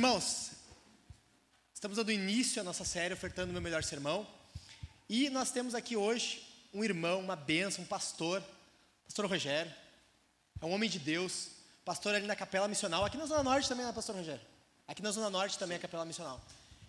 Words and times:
Irmãos, 0.00 0.52
estamos 1.74 1.98
dando 1.98 2.10
início 2.10 2.58
à 2.58 2.64
nossa 2.64 2.86
série 2.86 3.12
ofertando 3.12 3.50
o 3.50 3.52
meu 3.52 3.60
melhor 3.60 3.84
sermão. 3.84 4.26
E 5.06 5.28
nós 5.28 5.50
temos 5.50 5.74
aqui 5.74 5.94
hoje 5.94 6.42
um 6.72 6.82
irmão, 6.82 7.20
uma 7.20 7.36
bênção, 7.36 7.84
um 7.84 7.86
pastor, 7.86 8.42
pastor 9.04 9.26
Rogério. 9.26 9.70
É 10.58 10.64
um 10.64 10.72
homem 10.72 10.88
de 10.88 10.98
Deus, 10.98 11.48
pastor 11.84 12.14
ali 12.14 12.26
na 12.26 12.34
Capela 12.34 12.66
Missional. 12.66 13.04
Aqui 13.04 13.18
na 13.18 13.26
Zona 13.26 13.42
Norte 13.42 13.68
também, 13.68 13.84
né, 13.84 13.92
pastor 13.92 14.16
Rogério? 14.16 14.40
Aqui 14.88 15.02
na 15.02 15.10
Zona 15.10 15.28
Norte 15.28 15.58
também 15.58 15.74
é 15.74 15.78
a 15.78 15.82
Capela 15.82 16.06
Missional. 16.06 16.40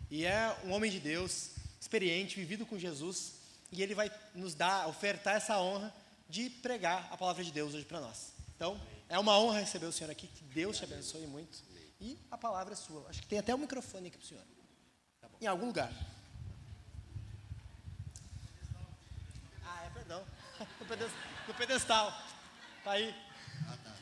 E 0.10 0.26
é 0.26 0.58
um 0.64 0.72
homem 0.72 0.90
de 0.90 1.02
Deus, 1.02 1.50
experiente, 1.82 2.38
vivido 2.38 2.66
com 2.66 2.80
Jesus. 2.80 3.34
E 3.74 3.84
ele 3.84 3.94
vai 3.94 4.10
nos 4.34 4.56
dar, 4.56 4.88
ofertar 4.88 5.36
essa 5.36 5.60
honra 5.60 5.94
de 6.30 6.50
pregar 6.50 7.10
a 7.12 7.18
palavra 7.18 7.44
de 7.44 7.52
Deus 7.52 7.74
hoje 7.74 7.84
para 7.84 8.00
nós. 8.00 8.32
Então, 8.56 8.80
é 9.10 9.20
uma 9.20 9.38
honra 9.38 9.60
receber 9.60 9.88
o 9.88 9.92
senhor 9.92 10.10
aqui. 10.10 10.28
Que 10.28 10.46
Deus 10.46 10.78
te 10.78 10.86
abençoe 10.86 11.28
muito. 11.28 11.71
E 12.02 12.18
a 12.32 12.38
palavra 12.38 12.74
é 12.74 12.76
sua. 12.76 13.08
Acho 13.08 13.22
que 13.22 13.28
tem 13.28 13.38
até 13.38 13.54
um 13.54 13.60
microfone 13.60 14.08
aqui 14.08 14.18
para 14.18 14.26
o 14.26 14.28
senhor. 14.28 14.44
Tá 15.22 15.30
em 15.40 15.46
algum 15.46 15.68
lugar. 15.68 15.94
Ah, 19.64 19.86
é, 19.86 19.90
perdão. 19.92 20.26
No 21.48 21.56
pedestal. 21.56 22.10
Está 22.78 22.92
aí. 22.92 23.16
Ah, 23.68 23.78
tá. 23.84 23.96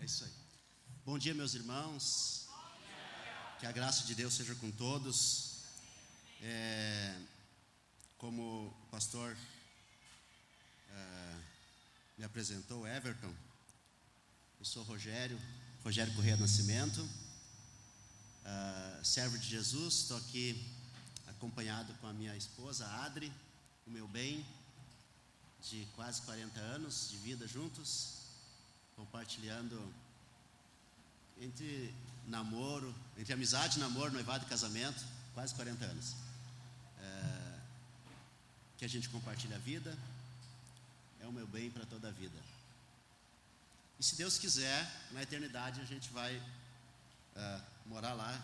É 0.00 0.04
isso 0.04 0.24
aí. 0.24 0.32
Bom 1.04 1.18
dia, 1.18 1.34
meus 1.34 1.54
irmãos. 1.54 2.48
Que 3.58 3.66
a 3.66 3.72
graça 3.72 4.06
de 4.06 4.14
Deus 4.14 4.34
seja 4.34 4.54
com 4.54 4.70
todos. 4.70 5.64
É, 6.42 7.18
como 8.16 8.68
o 8.68 8.86
pastor 8.90 9.36
me 12.18 12.24
apresentou, 12.24 12.86
Everton. 12.86 13.32
Eu 14.58 14.64
sou 14.64 14.82
Rogério, 14.82 15.40
Rogério 15.84 16.12
Correia 16.14 16.36
Nascimento, 16.36 17.00
uh, 17.00 19.04
servo 19.04 19.38
de 19.38 19.48
Jesus. 19.48 19.94
Estou 19.94 20.16
aqui 20.16 20.60
acompanhado 21.28 21.92
com 21.94 22.08
a 22.08 22.12
minha 22.12 22.36
esposa, 22.36 22.86
Adri, 23.04 23.32
o 23.86 23.90
meu 23.90 24.06
bem, 24.08 24.44
de 25.70 25.86
quase 25.94 26.20
40 26.22 26.58
anos 26.60 27.08
de 27.10 27.16
vida 27.18 27.46
juntos, 27.46 28.18
compartilhando 28.96 29.80
entre 31.40 31.94
namoro, 32.26 32.92
entre 33.16 33.32
amizade, 33.32 33.78
namoro, 33.78 34.12
noivado 34.12 34.44
e 34.44 34.48
casamento, 34.48 35.04
quase 35.32 35.54
40 35.54 35.84
anos. 35.84 36.14
Uh, 36.98 37.60
que 38.76 38.84
a 38.84 38.88
gente 38.88 39.08
compartilha 39.08 39.56
a 39.56 39.60
vida, 39.60 39.96
é 41.20 41.26
o 41.26 41.32
meu 41.32 41.46
bem 41.46 41.70
para 41.70 41.86
toda 41.86 42.08
a 42.08 42.12
vida. 42.12 42.57
E 43.98 44.02
se 44.04 44.16
Deus 44.16 44.38
quiser, 44.38 44.86
na 45.10 45.22
eternidade 45.22 45.80
a 45.80 45.84
gente 45.84 46.08
vai 46.10 46.36
uh, 46.36 47.62
morar 47.86 48.14
lá. 48.14 48.40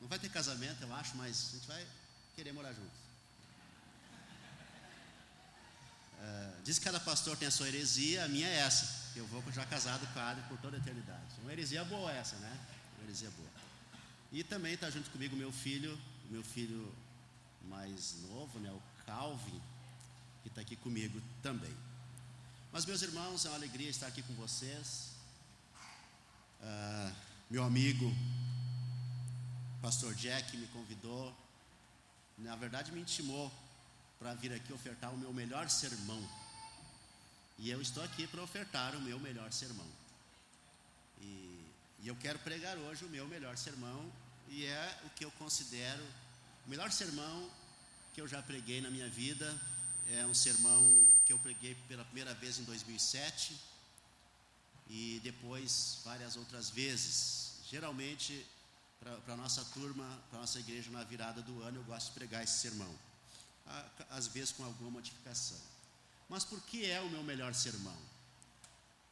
Não 0.00 0.08
vai 0.08 0.18
ter 0.18 0.30
casamento, 0.30 0.82
eu 0.82 0.94
acho, 0.94 1.16
mas 1.16 1.48
a 1.48 1.56
gente 1.56 1.66
vai 1.66 1.86
querer 2.34 2.52
morar 2.52 2.72
juntos. 2.72 3.04
Uh, 6.20 6.62
diz 6.62 6.78
que 6.78 6.84
cada 6.84 6.98
pastor 7.00 7.36
tem 7.36 7.48
a 7.48 7.50
sua 7.50 7.68
heresia, 7.68 8.24
a 8.24 8.28
minha 8.28 8.48
é 8.48 8.56
essa. 8.56 9.04
Eu 9.14 9.26
vou 9.26 9.42
já 9.52 9.64
casado 9.66 10.08
Adri 10.18 10.42
por 10.48 10.58
toda 10.58 10.76
a 10.76 10.80
eternidade. 10.80 11.22
Uma 11.42 11.52
heresia 11.52 11.84
boa 11.84 12.10
essa, 12.10 12.36
né? 12.36 12.58
Uma 12.96 13.04
heresia 13.04 13.30
boa. 13.30 13.48
E 14.32 14.42
também 14.42 14.72
está 14.74 14.90
junto 14.90 15.10
comigo 15.10 15.36
meu 15.36 15.52
filho, 15.52 15.98
meu 16.30 16.42
filho 16.42 16.92
mais 17.68 18.16
novo, 18.28 18.58
né? 18.58 18.70
O 18.70 18.82
Calvin, 19.06 19.60
que 20.42 20.48
está 20.48 20.62
aqui 20.62 20.76
comigo 20.76 21.20
também. 21.42 21.72
Mas, 22.74 22.84
meus 22.86 23.02
irmãos, 23.02 23.44
é 23.44 23.48
uma 23.50 23.54
alegria 23.54 23.88
estar 23.88 24.08
aqui 24.08 24.20
com 24.20 24.34
vocês. 24.34 25.10
Uh, 26.60 27.14
meu 27.48 27.62
amigo, 27.62 28.12
pastor 29.80 30.12
Jack, 30.16 30.56
me 30.56 30.66
convidou, 30.66 31.32
na 32.36 32.56
verdade, 32.56 32.90
me 32.90 33.00
intimou 33.00 33.48
para 34.18 34.34
vir 34.34 34.52
aqui 34.52 34.72
ofertar 34.72 35.14
o 35.14 35.16
meu 35.16 35.32
melhor 35.32 35.70
sermão. 35.70 36.20
E 37.60 37.70
eu 37.70 37.80
estou 37.80 38.02
aqui 38.02 38.26
para 38.26 38.42
ofertar 38.42 38.96
o 38.96 39.00
meu 39.00 39.20
melhor 39.20 39.52
sermão. 39.52 39.86
E, 41.20 41.64
e 42.02 42.08
eu 42.08 42.16
quero 42.16 42.40
pregar 42.40 42.76
hoje 42.76 43.04
o 43.04 43.08
meu 43.08 43.28
melhor 43.28 43.56
sermão, 43.56 44.12
e 44.48 44.64
é 44.64 45.00
o 45.04 45.10
que 45.10 45.24
eu 45.24 45.30
considero 45.38 46.04
o 46.66 46.70
melhor 46.70 46.90
sermão 46.90 47.48
que 48.12 48.20
eu 48.20 48.26
já 48.26 48.42
preguei 48.42 48.80
na 48.80 48.90
minha 48.90 49.08
vida 49.08 49.56
é 50.10 50.26
um 50.26 50.34
sermão 50.34 51.03
que 51.24 51.32
eu 51.32 51.38
preguei 51.38 51.74
pela 51.88 52.04
primeira 52.04 52.34
vez 52.34 52.58
em 52.58 52.64
2007 52.64 53.58
e 54.88 55.20
depois 55.22 55.98
várias 56.04 56.36
outras 56.36 56.70
vezes. 56.70 57.54
Geralmente, 57.70 58.46
para 59.00 59.34
a 59.34 59.36
nossa 59.36 59.64
turma, 59.66 60.04
para 60.28 60.38
a 60.38 60.40
nossa 60.42 60.58
igreja 60.58 60.90
na 60.90 61.04
virada 61.04 61.42
do 61.42 61.62
ano, 61.62 61.78
eu 61.78 61.84
gosto 61.84 62.08
de 62.08 62.12
pregar 62.12 62.42
esse 62.44 62.58
sermão, 62.58 62.92
às 64.10 64.26
vezes 64.26 64.52
com 64.52 64.64
alguma 64.64 64.90
modificação. 64.90 65.58
Mas 66.28 66.44
por 66.44 66.60
que 66.62 66.84
é 66.84 67.00
o 67.00 67.10
meu 67.10 67.22
melhor 67.22 67.54
sermão? 67.54 67.96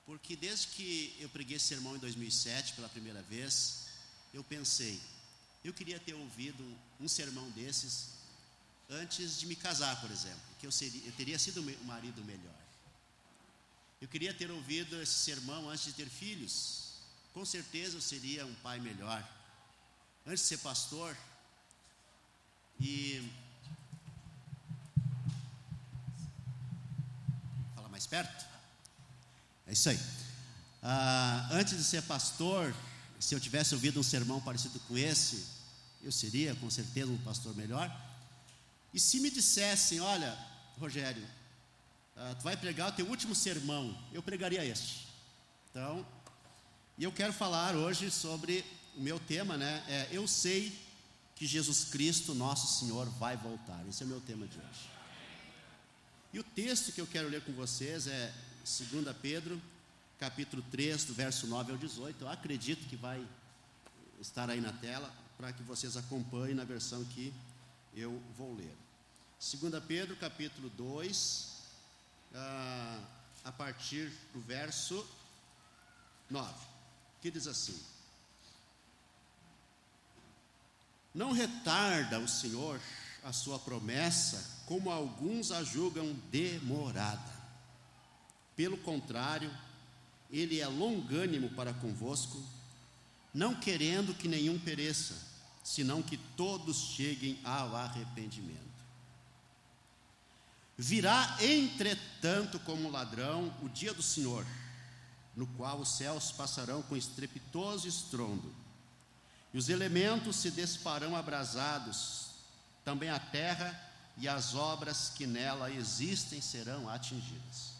Porque 0.04 0.34
desde 0.36 0.68
que 0.68 1.16
eu 1.20 1.28
preguei 1.28 1.56
esse 1.56 1.66
sermão 1.66 1.96
em 1.96 1.98
2007 1.98 2.74
pela 2.74 2.88
primeira 2.88 3.22
vez, 3.22 3.86
eu 4.34 4.42
pensei, 4.44 5.00
eu 5.64 5.72
queria 5.72 6.00
ter 6.00 6.14
ouvido 6.14 6.64
um 7.00 7.08
sermão 7.08 7.48
desses 7.50 8.21
antes 8.92 9.38
de 9.38 9.46
me 9.46 9.56
casar, 9.56 10.00
por 10.00 10.10
exemplo, 10.10 10.40
que 10.58 10.66
eu, 10.66 10.72
seria, 10.72 11.02
eu 11.06 11.12
teria 11.12 11.38
sido 11.38 11.60
o 11.60 11.84
marido 11.84 12.22
melhor. 12.24 12.54
Eu 14.00 14.08
queria 14.08 14.34
ter 14.34 14.50
ouvido 14.50 15.00
esse 15.00 15.12
sermão 15.12 15.70
antes 15.70 15.84
de 15.84 15.92
ter 15.92 16.08
filhos. 16.08 16.94
Com 17.32 17.44
certeza 17.44 17.96
eu 17.96 18.00
seria 18.00 18.44
um 18.44 18.54
pai 18.56 18.80
melhor. 18.80 19.26
Antes 20.26 20.42
de 20.42 20.48
ser 20.48 20.58
pastor. 20.58 21.16
E. 22.80 23.30
Fala 27.74 27.88
mais 27.88 28.06
perto. 28.06 28.44
É 29.66 29.72
isso 29.72 29.88
aí. 29.88 29.98
Ah, 30.82 31.48
antes 31.52 31.76
de 31.76 31.84
ser 31.84 32.02
pastor, 32.02 32.74
se 33.20 33.34
eu 33.34 33.40
tivesse 33.40 33.72
ouvido 33.72 34.00
um 34.00 34.02
sermão 34.02 34.40
parecido 34.40 34.80
com 34.80 34.98
esse, 34.98 35.46
eu 36.02 36.10
seria 36.10 36.56
com 36.56 36.68
certeza 36.68 37.10
um 37.10 37.18
pastor 37.18 37.54
melhor. 37.54 37.88
E 38.92 39.00
se 39.00 39.20
me 39.20 39.30
dissessem, 39.30 40.00
olha, 40.00 40.36
Rogério, 40.78 41.22
uh, 42.16 42.34
tu 42.36 42.42
vai 42.42 42.56
pregar 42.56 42.90
o 42.90 42.92
teu 42.92 43.06
último 43.06 43.34
sermão, 43.34 43.96
eu 44.12 44.22
pregaria 44.22 44.64
este. 44.64 45.08
Então, 45.70 46.06
e 46.98 47.04
eu 47.04 47.12
quero 47.12 47.32
falar 47.32 47.74
hoje 47.74 48.10
sobre 48.10 48.64
o 48.96 49.00
meu 49.00 49.18
tema, 49.18 49.56
né? 49.56 49.82
É, 49.88 50.08
eu 50.12 50.28
sei 50.28 50.78
que 51.34 51.46
Jesus 51.46 51.84
Cristo, 51.84 52.34
nosso 52.34 52.78
Senhor, 52.78 53.08
vai 53.18 53.36
voltar. 53.36 53.82
Esse 53.88 54.02
é 54.02 54.06
o 54.06 54.08
meu 54.08 54.20
tema 54.20 54.46
de 54.46 54.58
hoje. 54.58 54.90
E 56.32 56.38
o 56.38 56.44
texto 56.44 56.92
que 56.92 57.00
eu 57.00 57.06
quero 57.06 57.28
ler 57.28 57.42
com 57.42 57.52
vocês 57.52 58.06
é 58.06 58.32
2 58.64 59.16
Pedro, 59.20 59.60
capítulo 60.18 60.62
3, 60.70 61.04
do 61.04 61.14
verso 61.14 61.46
9 61.46 61.72
ao 61.72 61.78
18. 61.78 62.22
Eu 62.22 62.28
acredito 62.28 62.86
que 62.86 62.96
vai 62.96 63.26
estar 64.20 64.48
aí 64.50 64.60
na 64.60 64.72
tela 64.72 65.12
para 65.36 65.52
que 65.52 65.62
vocês 65.62 65.96
acompanhem 65.96 66.54
na 66.54 66.64
versão 66.64 67.04
que 67.06 67.32
eu 67.94 68.22
vou 68.36 68.54
ler. 68.54 68.81
2 69.42 69.82
Pedro 69.88 70.14
capítulo 70.14 70.70
2, 70.70 71.48
ah, 72.32 73.00
a 73.42 73.50
partir 73.50 74.08
do 74.32 74.40
verso 74.40 75.04
9, 76.30 76.54
que 77.20 77.28
diz 77.28 77.48
assim: 77.48 77.76
Não 81.12 81.32
retarda 81.32 82.20
o 82.20 82.28
Senhor 82.28 82.80
a 83.24 83.32
sua 83.32 83.58
promessa, 83.58 84.62
como 84.64 84.92
alguns 84.92 85.50
a 85.50 85.64
julgam 85.64 86.14
demorada. 86.30 87.42
Pelo 88.54 88.78
contrário, 88.78 89.52
ele 90.30 90.60
é 90.60 90.68
longânimo 90.68 91.50
para 91.50 91.74
convosco, 91.74 92.40
não 93.34 93.56
querendo 93.56 94.14
que 94.14 94.28
nenhum 94.28 94.56
pereça, 94.56 95.16
senão 95.64 96.00
que 96.00 96.16
todos 96.16 96.76
cheguem 96.76 97.40
ao 97.42 97.74
arrependimento. 97.74 98.71
Virá, 100.82 101.36
entretanto, 101.40 102.58
como 102.58 102.90
ladrão, 102.90 103.56
o 103.62 103.68
dia 103.68 103.94
do 103.94 104.02
Senhor, 104.02 104.44
no 105.36 105.46
qual 105.46 105.78
os 105.78 105.96
céus 105.96 106.32
passarão 106.32 106.82
com 106.82 106.96
estrepitoso 106.96 107.86
estrondo, 107.86 108.52
e 109.54 109.58
os 109.58 109.68
elementos 109.68 110.34
se 110.34 110.50
desfarão 110.50 111.14
abrasados, 111.14 112.30
também 112.84 113.10
a 113.10 113.20
terra 113.20 113.80
e 114.18 114.28
as 114.28 114.56
obras 114.56 115.12
que 115.14 115.24
nela 115.24 115.70
existem 115.70 116.40
serão 116.40 116.88
atingidas. 116.88 117.74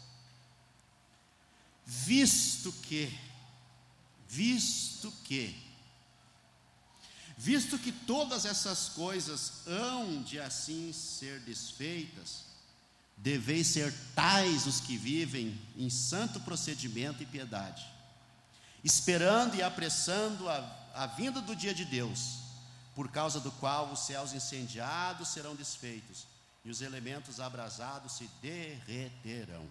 Visto 1.85 2.71
que, 2.71 3.19
visto 4.29 5.11
que, 5.25 5.61
Visto 7.35 7.79
que 7.79 7.91
todas 7.91 8.45
essas 8.45 8.87
coisas 8.89 9.67
hão 9.67 10.21
de 10.21 10.39
assim 10.39 10.93
ser 10.93 11.39
desfeitas, 11.41 12.52
deveis 13.17 13.67
ser 13.67 13.93
tais 14.15 14.65
os 14.65 14.79
que 14.79 14.97
vivem 14.97 15.59
em 15.77 15.89
santo 15.89 16.39
procedimento 16.41 17.23
e 17.23 17.25
piedade, 17.25 17.85
esperando 18.83 19.55
e 19.55 19.63
apressando 19.63 20.49
a, 20.49 20.57
a 20.93 21.05
vinda 21.07 21.41
do 21.41 21.55
dia 21.55 21.73
de 21.73 21.85
Deus, 21.85 22.39
por 22.93 23.09
causa 23.09 23.39
do 23.39 23.51
qual 23.53 23.91
os 23.91 24.01
céus 24.01 24.33
incendiados 24.33 25.29
serão 25.29 25.55
desfeitos 25.55 26.27
e 26.65 26.69
os 26.69 26.81
elementos 26.81 27.39
abrasados 27.39 28.13
se 28.13 28.29
derreterão. 28.41 29.69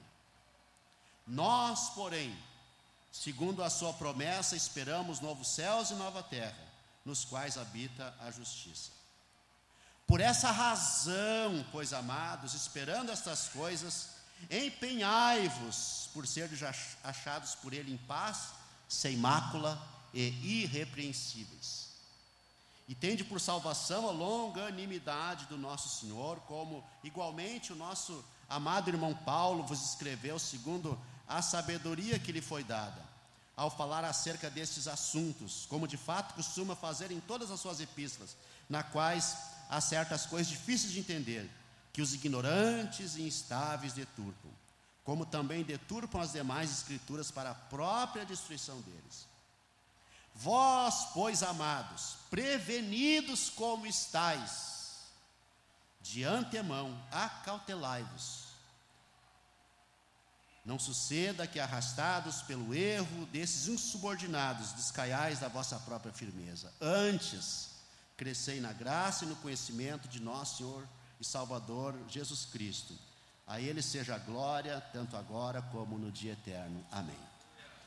Nós, 1.26 1.90
porém, 1.90 2.36
segundo 3.10 3.62
a 3.62 3.70
sua 3.70 3.92
promessa, 3.92 4.56
esperamos 4.56 5.20
novos 5.20 5.48
céus 5.48 5.90
e 5.90 5.94
nova 5.94 6.22
terra, 6.22 6.58
nos 7.04 7.24
quais 7.24 7.56
habita 7.56 8.14
a 8.20 8.30
justiça. 8.30 9.01
Por 10.12 10.20
essa 10.20 10.50
razão, 10.50 11.64
pois 11.72 11.94
amados, 11.94 12.52
esperando 12.52 13.10
estas 13.10 13.48
coisas, 13.48 14.08
empenhai-vos 14.50 16.10
por 16.12 16.26
serem 16.26 16.54
achados 17.02 17.54
por 17.54 17.72
ele 17.72 17.94
em 17.94 17.96
paz, 17.96 18.48
sem 18.86 19.16
mácula 19.16 19.80
e 20.12 20.64
irrepreensíveis. 20.64 21.92
E 22.86 22.94
tende 22.94 23.24
por 23.24 23.40
salvação 23.40 24.06
a 24.06 24.12
longanimidade 24.12 25.46
do 25.46 25.56
nosso 25.56 25.88
Senhor, 25.88 26.40
como 26.40 26.84
igualmente 27.02 27.72
o 27.72 27.76
nosso 27.76 28.22
amado 28.50 28.90
irmão 28.90 29.14
Paulo 29.14 29.62
vos 29.62 29.82
escreveu, 29.82 30.38
segundo 30.38 31.00
a 31.26 31.40
sabedoria 31.40 32.18
que 32.18 32.32
lhe 32.32 32.42
foi 32.42 32.62
dada, 32.62 33.02
ao 33.56 33.70
falar 33.70 34.04
acerca 34.04 34.50
destes 34.50 34.86
assuntos, 34.86 35.64
como 35.70 35.88
de 35.88 35.96
fato 35.96 36.34
costuma 36.34 36.76
fazer 36.76 37.10
em 37.10 37.20
todas 37.20 37.50
as 37.50 37.60
suas 37.60 37.80
epístolas, 37.80 38.36
na 38.68 38.82
quais 38.82 39.51
há 39.72 39.80
certas 39.80 40.26
coisas 40.26 40.48
difíceis 40.48 40.92
de 40.92 41.00
entender, 41.00 41.50
que 41.94 42.02
os 42.02 42.12
ignorantes 42.12 43.16
e 43.16 43.22
instáveis 43.22 43.94
deturpam, 43.94 44.50
como 45.02 45.24
também 45.24 45.64
deturpam 45.64 46.20
as 46.20 46.32
demais 46.32 46.70
escrituras 46.70 47.30
para 47.30 47.52
a 47.52 47.54
própria 47.54 48.26
destruição 48.26 48.78
deles. 48.82 49.26
Vós, 50.34 51.08
pois, 51.14 51.42
amados, 51.42 52.16
prevenidos 52.28 53.48
como 53.48 53.86
estáis, 53.86 55.06
de 56.02 56.22
antemão, 56.22 57.02
acautelai-vos. 57.10 58.48
Não 60.66 60.78
suceda 60.78 61.46
que, 61.46 61.58
arrastados 61.58 62.42
pelo 62.42 62.74
erro 62.74 63.24
desses 63.26 63.68
insubordinados, 63.68 64.72
descaiais 64.72 65.40
da 65.40 65.48
vossa 65.48 65.78
própria 65.80 66.12
firmeza. 66.12 66.72
Antes, 66.78 67.71
crescei 68.22 68.60
na 68.60 68.72
graça 68.72 69.24
e 69.24 69.28
no 69.28 69.34
conhecimento 69.34 70.06
de 70.06 70.20
nosso 70.20 70.58
Senhor 70.58 70.88
e 71.18 71.24
Salvador 71.24 71.98
Jesus 72.08 72.44
Cristo. 72.44 72.96
A 73.48 73.60
Ele 73.60 73.82
seja 73.82 74.14
a 74.14 74.18
glória, 74.18 74.80
tanto 74.92 75.16
agora 75.16 75.60
como 75.60 75.98
no 75.98 76.08
dia 76.08 76.34
eterno. 76.34 76.86
Amém. 76.92 77.18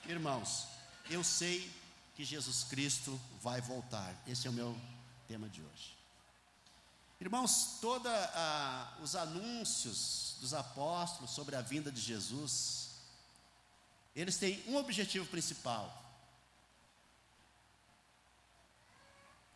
Irmãos, 0.05 0.67
eu 1.09 1.23
sei 1.23 1.71
que 2.17 2.25
Jesus 2.25 2.65
Cristo 2.65 3.17
vai 3.41 3.61
voltar. 3.61 4.13
Esse 4.27 4.45
é 4.45 4.49
o 4.49 4.53
meu 4.53 4.77
tema 5.25 5.47
de 5.47 5.61
hoje. 5.61 5.95
Irmãos, 7.21 7.77
todos 7.79 8.11
os 9.01 9.15
anúncios 9.15 10.35
dos 10.41 10.53
apóstolos 10.53 11.31
sobre 11.31 11.55
a 11.55 11.61
vinda 11.61 11.89
de 11.89 12.01
Jesus, 12.01 12.89
eles 14.13 14.35
têm 14.35 14.61
um 14.67 14.75
objetivo 14.75 15.25
principal. 15.27 16.04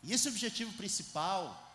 E 0.02 0.12
esse 0.12 0.28
objetivo 0.28 0.72
principal 0.74 1.68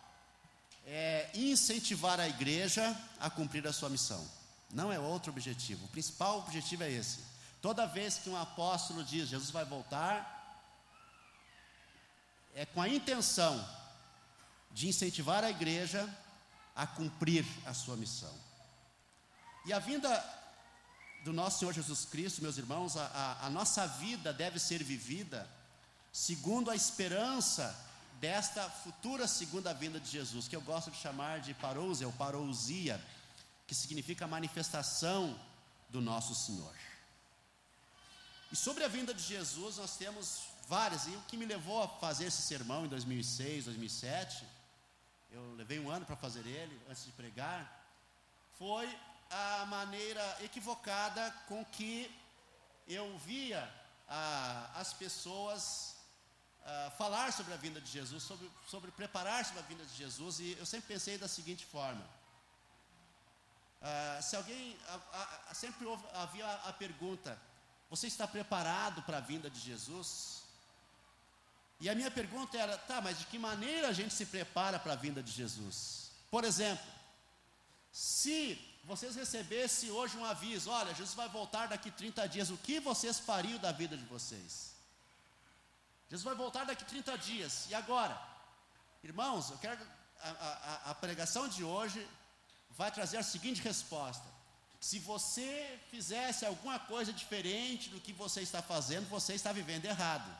é 0.84 1.30
incentivar 1.34 2.20
a 2.20 2.28
igreja 2.28 2.96
a 3.20 3.28
cumprir 3.28 3.66
a 3.66 3.72
sua 3.72 3.88
missão. 3.88 4.24
Não 4.72 4.92
é 4.92 4.98
outro 4.98 5.30
objetivo. 5.32 5.84
O 5.84 5.88
principal 5.88 6.38
objetivo 6.38 6.84
é 6.84 6.90
esse. 6.90 7.18
Toda 7.62 7.86
vez 7.86 8.18
que 8.18 8.28
um 8.28 8.36
apóstolo 8.36 9.02
diz 9.04 9.28
Jesus 9.28 9.50
vai 9.50 9.64
voltar, 9.64 10.34
é 12.54 12.64
com 12.66 12.80
a 12.80 12.88
intenção 12.88 13.66
de 14.72 14.88
incentivar 14.88 15.44
a 15.44 15.50
igreja 15.50 16.08
a 16.74 16.86
cumprir 16.86 17.44
a 17.64 17.72
sua 17.72 17.96
missão. 17.96 18.32
E 19.64 19.72
a 19.72 19.78
vinda 19.78 20.08
do 21.24 21.32
nosso 21.32 21.58
Senhor 21.58 21.72
Jesus 21.72 22.04
Cristo, 22.04 22.42
meus 22.42 22.58
irmãos, 22.58 22.96
a, 22.96 23.06
a, 23.06 23.46
a 23.46 23.50
nossa 23.50 23.86
vida 23.86 24.32
deve 24.32 24.58
ser 24.58 24.82
vivida 24.82 25.48
segundo 26.12 26.70
a 26.70 26.76
esperança 26.76 27.76
desta 28.20 28.68
futura 28.68 29.26
segunda 29.26 29.72
vinda 29.74 30.00
de 30.00 30.10
Jesus, 30.10 30.48
que 30.48 30.56
eu 30.56 30.60
gosto 30.60 30.90
de 30.90 30.96
chamar 30.96 31.40
de 31.40 31.54
parousia 31.54 32.06
ou 32.06 32.12
parousia, 32.12 33.02
que 33.66 33.74
significa 33.74 34.26
manifestação 34.26 35.38
do 35.88 36.00
nosso 36.00 36.34
Senhor. 36.34 36.74
E 38.50 38.56
sobre 38.56 38.84
a 38.84 38.88
vinda 38.88 39.12
de 39.12 39.22
Jesus, 39.22 39.76
nós 39.76 39.96
temos 39.96 40.42
várias, 40.68 41.06
e 41.06 41.10
o 41.10 41.22
que 41.22 41.36
me 41.36 41.44
levou 41.44 41.82
a 41.82 41.88
fazer 41.88 42.26
esse 42.26 42.42
sermão 42.42 42.86
em 42.86 42.88
2006, 42.88 43.66
2007, 43.66 44.46
eu 45.30 45.54
levei 45.54 45.78
um 45.78 45.90
ano 45.90 46.06
para 46.06 46.16
fazer 46.16 46.46
ele, 46.46 46.80
antes 46.88 47.04
de 47.04 47.12
pregar, 47.12 47.84
foi 48.58 48.88
a 49.30 49.66
maneira 49.66 50.38
equivocada 50.42 51.30
com 51.48 51.64
que 51.64 52.10
eu 52.88 53.18
via 53.18 53.68
ah, 54.08 54.70
as 54.76 54.92
pessoas 54.92 55.95
ah, 56.68 56.90
falar 56.98 57.32
sobre 57.32 57.54
a 57.54 57.56
vinda 57.56 57.80
de 57.80 57.88
Jesus, 57.88 58.24
sobre, 58.24 58.50
sobre 58.68 58.90
preparar-se 58.90 59.52
para 59.52 59.62
a 59.62 59.66
vinda 59.66 59.84
de 59.84 59.96
Jesus, 59.96 60.40
e 60.40 60.56
eu 60.58 60.66
sempre 60.66 60.88
pensei 60.88 61.16
da 61.16 61.28
seguinte 61.28 61.64
forma: 61.64 62.04
ah, 63.80 64.18
se 64.20 64.34
alguém, 64.34 64.76
sempre 65.54 65.86
houve, 65.86 66.04
havia 66.14 66.44
a 66.64 66.72
pergunta, 66.72 67.40
você 67.88 68.08
está 68.08 68.26
preparado 68.26 69.00
para 69.02 69.18
a 69.18 69.20
vinda 69.20 69.48
de 69.48 69.60
Jesus? 69.60 70.42
E 71.78 71.88
a 71.88 71.94
minha 71.94 72.10
pergunta 72.10 72.58
era: 72.58 72.76
tá, 72.76 73.00
mas 73.00 73.18
de 73.18 73.26
que 73.26 73.38
maneira 73.38 73.86
a 73.86 73.92
gente 73.92 74.12
se 74.12 74.26
prepara 74.26 74.78
para 74.78 74.94
a 74.94 74.96
vinda 74.96 75.22
de 75.22 75.30
Jesus? 75.30 76.10
Por 76.28 76.42
exemplo, 76.42 76.84
se 77.92 78.58
vocês 78.82 79.14
recebessem 79.14 79.92
hoje 79.92 80.16
um 80.16 80.24
aviso: 80.24 80.70
olha, 80.70 80.94
Jesus 80.94 81.14
vai 81.14 81.28
voltar 81.28 81.68
daqui 81.68 81.92
30 81.92 82.28
dias, 82.28 82.50
o 82.50 82.56
que 82.56 82.80
vocês 82.80 83.20
fariam 83.20 83.58
da 83.60 83.70
vida 83.70 83.96
de 83.96 84.04
vocês? 84.06 84.75
Jesus 86.08 86.24
vai 86.24 86.34
voltar 86.34 86.64
daqui 86.64 86.84
30 86.84 87.18
dias, 87.18 87.66
e 87.68 87.74
agora? 87.74 88.20
Irmãos, 89.02 89.50
eu 89.50 89.58
quero. 89.58 89.80
A, 90.20 90.30
a, 90.30 90.90
a 90.90 90.94
pregação 90.94 91.46
de 91.46 91.62
hoje 91.62 92.06
vai 92.70 92.90
trazer 92.90 93.18
a 93.18 93.22
seguinte 93.22 93.60
resposta: 93.60 94.24
se 94.80 94.98
você 94.98 95.78
fizesse 95.90 96.46
alguma 96.46 96.78
coisa 96.78 97.12
diferente 97.12 97.88
do 97.90 98.00
que 98.00 98.12
você 98.12 98.40
está 98.40 98.62
fazendo, 98.62 99.08
você 99.08 99.34
está 99.34 99.52
vivendo 99.52 99.84
errado. 99.84 100.30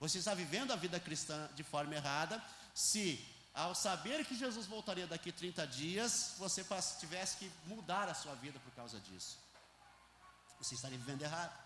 Você 0.00 0.18
está 0.18 0.34
vivendo 0.34 0.72
a 0.72 0.76
vida 0.76 0.98
cristã 0.98 1.48
de 1.54 1.62
forma 1.62 1.94
errada 1.94 2.42
se, 2.74 3.24
ao 3.54 3.74
saber 3.74 4.24
que 4.26 4.36
Jesus 4.36 4.66
voltaria 4.66 5.06
daqui 5.06 5.30
30 5.30 5.66
dias, 5.66 6.34
você 6.38 6.64
tivesse 6.98 7.36
que 7.36 7.50
mudar 7.66 8.08
a 8.08 8.14
sua 8.14 8.34
vida 8.34 8.58
por 8.60 8.72
causa 8.72 8.98
disso. 9.00 9.38
Você 10.58 10.74
estaria 10.74 10.98
vivendo 10.98 11.22
errado. 11.22 11.63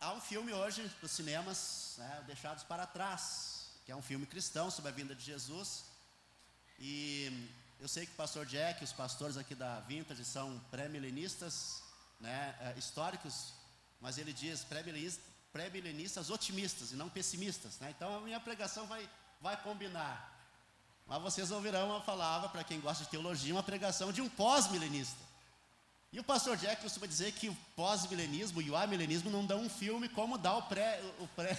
Há 0.00 0.14
um 0.14 0.20
filme 0.20 0.52
hoje 0.52 0.90
nos 1.02 1.10
cinemas, 1.10 1.96
né, 1.98 2.24
Deixados 2.26 2.64
para 2.64 2.86
Trás, 2.86 3.66
que 3.84 3.92
é 3.92 3.96
um 3.96 4.00
filme 4.00 4.24
cristão 4.24 4.70
sobre 4.70 4.90
a 4.90 4.94
vinda 4.94 5.14
de 5.14 5.22
Jesus. 5.22 5.84
E 6.78 7.48
eu 7.78 7.86
sei 7.86 8.06
que 8.06 8.12
o 8.12 8.16
pastor 8.16 8.46
Jack, 8.46 8.82
os 8.82 8.92
pastores 8.92 9.36
aqui 9.36 9.54
da 9.54 9.80
Vintage 9.80 10.24
são 10.24 10.58
pré-milenistas, 10.70 11.82
né, 12.18 12.56
é, 12.60 12.78
históricos 12.78 13.52
mas 14.00 14.16
ele 14.16 14.32
diz 14.32 14.66
pré-milenistas 15.52 16.30
otimistas 16.30 16.92
e 16.92 16.96
não 16.96 17.08
pessimistas. 17.08 17.78
Né? 17.78 17.90
Então 17.90 18.16
a 18.16 18.20
minha 18.20 18.40
pregação 18.40 18.86
vai, 18.86 19.08
vai 19.40 19.56
combinar. 19.62 20.32
Mas 21.06 21.20
vocês 21.20 21.50
ouvirão 21.50 21.90
uma 21.90 22.00
palavra, 22.00 22.48
para 22.48 22.64
quem 22.64 22.80
gosta 22.80 23.04
de 23.04 23.10
teologia, 23.10 23.54
uma 23.54 23.62
pregação 23.62 24.12
de 24.12 24.22
um 24.22 24.28
pós-milenista. 24.28 25.29
E 26.12 26.18
o 26.18 26.24
pastor 26.24 26.56
Jack 26.56 26.82
costuma 26.82 27.06
dizer 27.06 27.32
que 27.32 27.48
o 27.48 27.56
pós-milenismo 27.76 28.60
e 28.60 28.70
o 28.70 28.76
amilenismo 28.76 29.30
não 29.30 29.46
dão 29.46 29.60
um 29.60 29.68
filme 29.68 30.08
como 30.08 30.36
dá 30.36 30.56
o 30.56 30.62
pré 30.62 31.00
o 31.20 31.28
pré 31.28 31.56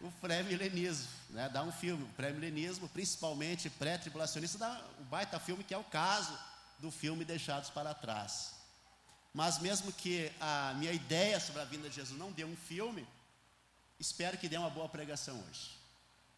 o 0.00 0.12
pré-milenismo, 0.20 1.08
né? 1.30 1.48
Dá 1.48 1.62
um 1.62 1.72
filme, 1.72 2.04
o 2.04 2.08
pré-milenismo, 2.08 2.88
principalmente 2.90 3.70
pré-tribulacionista, 3.70 4.58
dá 4.58 4.84
um 5.00 5.04
baita 5.04 5.40
filme 5.40 5.64
que 5.64 5.72
é 5.72 5.78
o 5.78 5.84
caso 5.84 6.38
do 6.78 6.90
filme 6.90 7.24
Deixados 7.24 7.70
para 7.70 7.94
Trás. 7.94 8.54
Mas 9.32 9.58
mesmo 9.58 9.90
que 9.92 10.30
a 10.38 10.74
minha 10.76 10.92
ideia 10.92 11.40
sobre 11.40 11.62
a 11.62 11.64
vinda 11.64 11.88
de 11.88 11.96
Jesus 11.96 12.18
não 12.18 12.30
dê 12.30 12.44
um 12.44 12.54
filme, 12.54 13.06
espero 13.98 14.36
que 14.36 14.48
dê 14.48 14.58
uma 14.58 14.68
boa 14.68 14.88
pregação 14.88 15.42
hoje. 15.48 15.70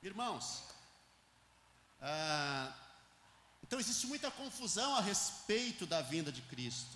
Irmãos, 0.01 0.63
ah, 2.01 2.73
então 3.65 3.81
existe 3.81 4.07
muita 4.07 4.31
confusão 4.31 4.95
a 4.95 5.01
respeito 5.01 5.87
da 5.87 6.01
vinda 6.03 6.31
de 6.31 6.41
Cristo. 6.43 6.96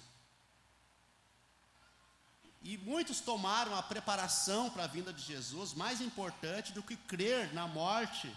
E 2.62 2.76
muitos 2.76 3.20
tomaram 3.20 3.74
a 3.74 3.82
preparação 3.82 4.68
para 4.68 4.84
a 4.84 4.86
vinda 4.86 5.12
de 5.12 5.22
Jesus 5.22 5.72
mais 5.72 6.00
importante 6.00 6.72
do 6.72 6.82
que 6.82 6.94
crer 6.94 7.54
na 7.54 7.66
morte, 7.66 8.30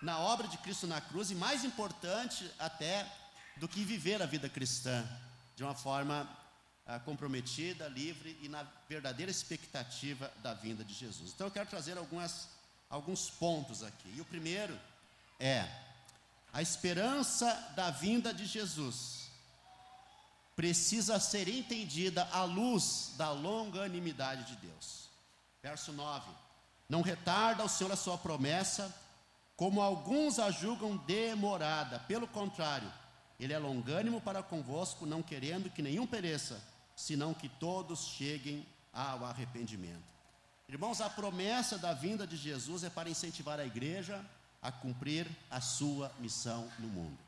na 0.00 0.18
obra 0.20 0.46
de 0.46 0.56
Cristo 0.58 0.86
na 0.86 1.00
cruz, 1.00 1.30
e 1.30 1.34
mais 1.34 1.64
importante 1.64 2.48
até 2.58 3.10
do 3.56 3.66
que 3.66 3.84
viver 3.84 4.22
a 4.22 4.26
vida 4.26 4.48
cristã 4.48 5.04
de 5.56 5.64
uma 5.64 5.74
forma 5.74 6.28
ah, 6.86 7.00
comprometida, 7.00 7.88
livre 7.88 8.38
e 8.40 8.48
na 8.48 8.64
verdadeira 8.88 9.30
expectativa 9.30 10.32
da 10.42 10.54
vinda 10.54 10.84
de 10.84 10.94
Jesus. 10.94 11.32
Então 11.34 11.46
eu 11.46 11.50
quero 11.50 11.68
trazer 11.68 11.98
algumas, 11.98 12.48
alguns 12.88 13.30
pontos 13.30 13.82
aqui. 13.82 14.12
E 14.16 14.20
o 14.20 14.24
primeiro 14.24 14.78
é 15.40 15.66
a 16.52 16.62
esperança 16.62 17.52
da 17.74 17.90
vinda 17.90 18.32
de 18.32 18.46
Jesus 18.46 19.23
precisa 20.56 21.18
ser 21.18 21.48
entendida 21.48 22.28
à 22.32 22.44
luz 22.44 23.12
da 23.16 23.30
longanimidade 23.30 24.44
de 24.44 24.66
Deus. 24.66 25.08
Verso 25.62 25.92
9: 25.92 26.30
Não 26.88 27.02
retarda 27.02 27.64
o 27.64 27.68
Senhor 27.68 27.92
a 27.92 27.96
sua 27.96 28.18
promessa, 28.18 28.94
como 29.56 29.80
alguns 29.80 30.38
a 30.38 30.50
julgam 30.50 30.96
demorada, 30.96 32.00
pelo 32.00 32.26
contrário, 32.26 32.92
ele 33.38 33.52
é 33.52 33.58
longânimo 33.58 34.20
para 34.20 34.42
convosco, 34.42 35.06
não 35.06 35.22
querendo 35.22 35.70
que 35.70 35.82
nenhum 35.82 36.06
pereça, 36.06 36.62
senão 36.94 37.34
que 37.34 37.48
todos 37.48 38.06
cheguem 38.06 38.66
ao 38.92 39.24
arrependimento. 39.24 40.14
Irmãos, 40.68 41.00
a 41.00 41.10
promessa 41.10 41.76
da 41.76 41.92
vinda 41.92 42.26
de 42.26 42.36
Jesus 42.36 42.84
é 42.84 42.90
para 42.90 43.10
incentivar 43.10 43.58
a 43.58 43.66
igreja 43.66 44.24
a 44.62 44.72
cumprir 44.72 45.26
a 45.50 45.60
sua 45.60 46.10
missão 46.18 46.70
no 46.78 46.88
mundo. 46.88 47.18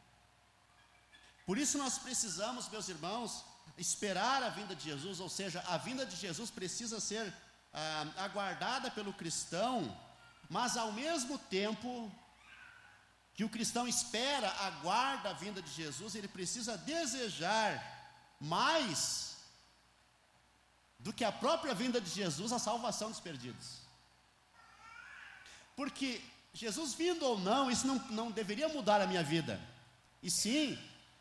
Por 1.46 1.56
isso 1.56 1.78
nós 1.78 1.96
precisamos, 1.96 2.68
meus 2.68 2.88
irmãos, 2.88 3.44
esperar 3.78 4.42
a 4.42 4.48
vinda 4.48 4.74
de 4.74 4.82
Jesus, 4.82 5.20
ou 5.20 5.28
seja, 5.28 5.62
a 5.68 5.76
vinda 5.76 6.04
de 6.04 6.16
Jesus 6.16 6.50
precisa 6.50 6.98
ser 6.98 7.32
ah, 7.72 8.06
aguardada 8.16 8.90
pelo 8.90 9.12
cristão, 9.12 9.96
mas 10.50 10.76
ao 10.76 10.90
mesmo 10.90 11.38
tempo 11.38 12.12
que 13.32 13.44
o 13.44 13.48
cristão 13.48 13.86
espera, 13.86 14.50
aguarda 14.50 15.30
a 15.30 15.34
vinda 15.34 15.62
de 15.62 15.70
Jesus, 15.70 16.14
ele 16.16 16.26
precisa 16.26 16.76
desejar 16.76 17.94
mais 18.40 19.36
do 20.98 21.12
que 21.12 21.22
a 21.22 21.30
própria 21.30 21.74
vinda 21.74 22.00
de 22.00 22.10
Jesus, 22.10 22.52
a 22.52 22.58
salvação 22.58 23.10
dos 23.10 23.20
perdidos. 23.20 23.82
Porque 25.76 26.20
Jesus 26.52 26.94
vindo 26.94 27.24
ou 27.24 27.38
não, 27.38 27.70
isso 27.70 27.86
não, 27.86 27.96
não 28.10 28.30
deveria 28.30 28.68
mudar 28.68 29.00
a 29.00 29.06
minha 29.06 29.22
vida, 29.22 29.60
e 30.22 30.30
sim 30.30 30.76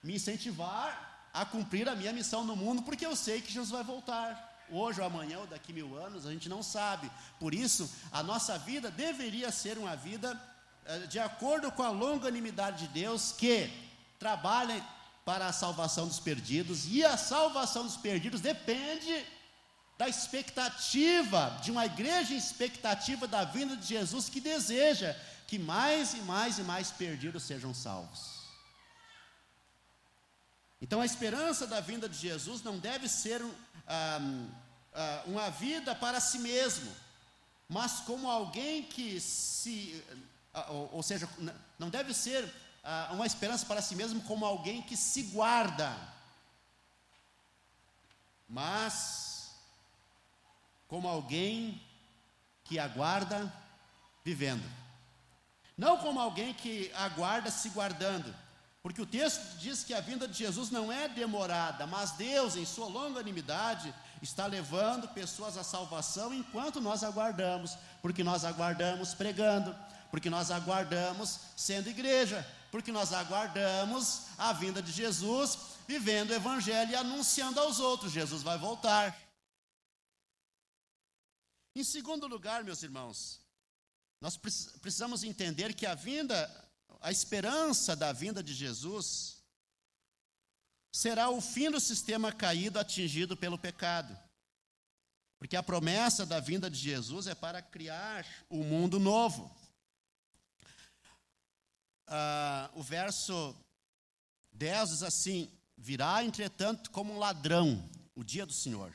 me 0.06 0.16
incentivar 0.16 1.30
a 1.34 1.44
cumprir 1.44 1.90
a 1.90 1.96
minha 1.96 2.14
missão 2.14 2.44
no 2.46 2.56
mundo, 2.56 2.84
porque 2.84 3.06
eu 3.06 3.16
sei 3.16 3.42
que 3.42 3.52
Jesus 3.52 3.72
vai 3.72 3.84
voltar. 3.84 4.54
Hoje 4.70 5.02
ou 5.02 5.08
amanhã 5.08 5.40
ou 5.40 5.48
daqui 5.48 5.74
mil 5.74 5.98
anos, 5.98 6.26
a 6.26 6.32
gente 6.32 6.48
não 6.48 6.62
sabe. 6.62 7.12
Por 7.40 7.54
isso, 7.54 7.92
a 8.12 8.22
nossa 8.22 8.58
vida 8.58 8.90
deveria 8.90 9.52
ser 9.52 9.78
uma 9.78 9.96
vida 9.96 10.40
eh, 10.86 11.00
de 11.08 11.20
acordo 11.20 11.72
com 11.72 11.84
a 11.84 11.90
longanimidade 11.90 12.88
de 12.88 12.94
Deus, 12.94 13.32
que 13.32 13.70
trabalha 14.20 14.82
para 15.26 15.48
a 15.48 15.54
salvação 15.54 16.08
dos 16.08 16.20
perdidos, 16.20 16.86
e 16.88 17.04
a 17.04 17.18
salvação 17.18 17.84
dos 17.84 17.98
perdidos 17.98 18.42
depende 18.42 19.26
da 19.98 20.08
expectativa, 20.08 21.60
de 21.64 21.72
uma 21.72 21.86
igreja 21.86 22.34
expectativa 22.36 23.28
da 23.28 23.44
vinda 23.44 23.76
de 23.76 23.88
Jesus, 23.88 24.30
que 24.30 24.40
deseja 24.40 25.16
que 25.48 25.58
mais 25.58 26.14
e 26.14 26.22
mais 26.22 26.60
e 26.60 26.64
mais 26.64 26.92
perdidos 26.92 27.44
sejam 27.44 27.74
salvos. 27.74 28.35
Então 30.82 31.02
a 31.02 31.06
esperança 31.06 31.66
da 31.66 31.80
vinda 31.80 32.08
de 32.08 32.18
Jesus 32.18 32.62
não 32.62 32.78
deve 32.78 33.08
ser 33.08 33.42
um, 33.42 33.54
um, 33.90 34.50
uma 35.26 35.50
vida 35.50 35.96
para 35.96 36.20
si 36.20 36.40
mesmo, 36.40 36.92
mas 37.68 38.02
como 38.02 38.30
alguém 38.30 38.84
que 38.84 39.20
se 39.20 40.04
ou, 40.70 40.90
ou 40.94 41.04
seja, 41.04 41.28
não 41.78 41.90
deve 41.90 42.14
ser 42.14 42.52
ah, 42.84 43.10
uma 43.12 43.26
esperança 43.26 43.66
para 43.66 43.82
si 43.82 43.96
mesmo 43.96 44.22
como 44.22 44.46
alguém 44.46 44.82
que 44.82 44.96
se 44.96 45.24
guarda, 45.24 45.98
mas 48.48 49.56
como 50.88 51.08
alguém 51.08 51.82
que 52.64 52.80
aguarda 52.80 53.52
vivendo. 54.24 54.64
Não 55.78 55.98
como 55.98 56.20
alguém 56.20 56.54
que 56.54 56.92
aguarda 56.94 57.52
se 57.52 57.70
guardando, 57.70 58.34
porque 58.86 59.02
o 59.02 59.06
texto 59.08 59.42
diz 59.58 59.84
que 59.84 59.96
a 59.96 60.00
vinda 60.00 60.28
de 60.28 60.38
Jesus 60.38 60.70
não 60.70 60.92
é 60.92 61.10
demorada, 61.10 61.88
mas 61.88 62.12
Deus, 62.12 62.56
em 62.56 62.64
sua 62.68 62.86
longanimidade, 62.86 63.92
está 64.22 64.46
levando 64.46 65.08
pessoas 65.08 65.58
à 65.58 65.64
salvação 65.64 66.32
enquanto 66.32 66.80
nós 66.80 67.04
aguardamos, 67.04 67.76
porque 68.00 68.24
nós 68.24 68.46
aguardamos 68.46 69.16
pregando, 69.16 69.76
porque 70.12 70.30
nós 70.30 70.52
aguardamos 70.52 71.40
sendo 71.58 71.90
igreja, 71.90 72.48
porque 72.70 72.92
nós 72.92 73.12
aguardamos 73.12 74.28
a 74.38 74.54
vinda 74.54 74.84
de 74.84 74.92
Jesus, 74.92 75.58
vivendo 75.88 76.30
o 76.30 76.36
evangelho 76.36 76.92
e 76.92 76.96
anunciando 76.96 77.60
aos 77.60 77.80
outros: 77.80 78.12
Jesus 78.12 78.44
vai 78.44 78.60
voltar. 78.60 79.20
Em 81.76 81.84
segundo 81.84 82.28
lugar, 82.28 82.64
meus 82.64 82.84
irmãos, 82.84 83.42
nós 84.22 84.38
precisamos 84.38 85.24
entender 85.24 85.74
que 85.74 85.88
a 85.88 85.96
vinda, 85.96 86.65
a 87.06 87.12
esperança 87.12 87.96
da 87.96 88.12
vinda 88.12 88.42
de 88.42 88.54
Jesus, 88.54 89.38
será 90.92 91.30
o 91.30 91.40
fim 91.40 91.70
do 91.70 91.80
sistema 91.80 92.32
caído 92.32 92.80
atingido 92.80 93.38
pelo 93.38 93.58
pecado. 93.58 94.18
Porque 95.38 95.56
a 95.56 95.64
promessa 95.64 96.26
da 96.26 96.40
vinda 96.40 96.70
de 96.70 96.78
Jesus 96.78 97.28
é 97.28 97.36
para 97.36 97.62
criar 97.62 98.26
o 98.50 98.60
um 98.60 98.64
mundo 98.64 99.00
novo 99.00 99.54
ah, 102.08 102.70
o 102.74 102.84
verso 102.84 103.56
10 104.54 104.90
diz 104.90 105.04
assim: 105.04 105.52
Virá, 105.78 106.24
entretanto, 106.24 106.92
como 106.92 107.14
um 107.14 107.18
ladrão 107.18 107.90
o 108.16 108.24
dia 108.24 108.46
do 108.46 108.54
Senhor, 108.54 108.94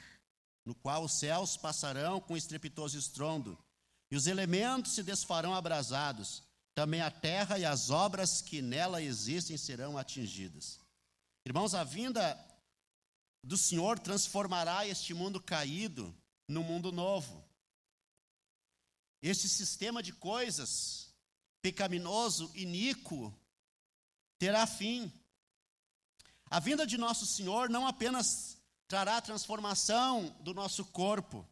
no 0.64 0.74
qual 0.74 1.04
os 1.04 1.12
céus 1.12 1.56
passarão 1.56 2.20
com 2.20 2.36
estrepitoso 2.36 2.96
estrondo, 2.96 3.58
e 4.10 4.16
os 4.16 4.26
elementos 4.26 4.92
se 4.92 5.02
desfarão 5.02 5.54
abrasados, 5.54 6.42
também 6.80 7.02
a 7.02 7.10
terra 7.10 7.58
e 7.58 7.64
as 7.66 7.90
obras 7.90 8.40
que 8.40 8.62
nela 8.62 9.02
existem 9.02 9.54
serão 9.58 9.98
atingidas. 9.98 10.80
Irmãos, 11.44 11.74
a 11.74 11.84
vinda 11.84 12.42
do 13.44 13.58
Senhor 13.58 13.98
transformará 13.98 14.86
este 14.86 15.12
mundo 15.12 15.38
caído 15.42 16.16
num 16.48 16.62
mundo 16.62 16.90
novo. 16.90 17.44
Este 19.20 19.46
sistema 19.46 20.02
de 20.02 20.14
coisas 20.14 21.12
pecaminoso, 21.60 22.50
iníquo, 22.54 23.30
terá 24.38 24.66
fim. 24.66 25.12
A 26.46 26.58
vinda 26.60 26.86
de 26.86 26.96
nosso 26.96 27.26
Senhor 27.26 27.68
não 27.68 27.86
apenas 27.86 28.56
trará 28.88 29.18
a 29.18 29.22
transformação 29.22 30.34
do 30.40 30.54
nosso 30.54 30.86
corpo, 30.86 31.46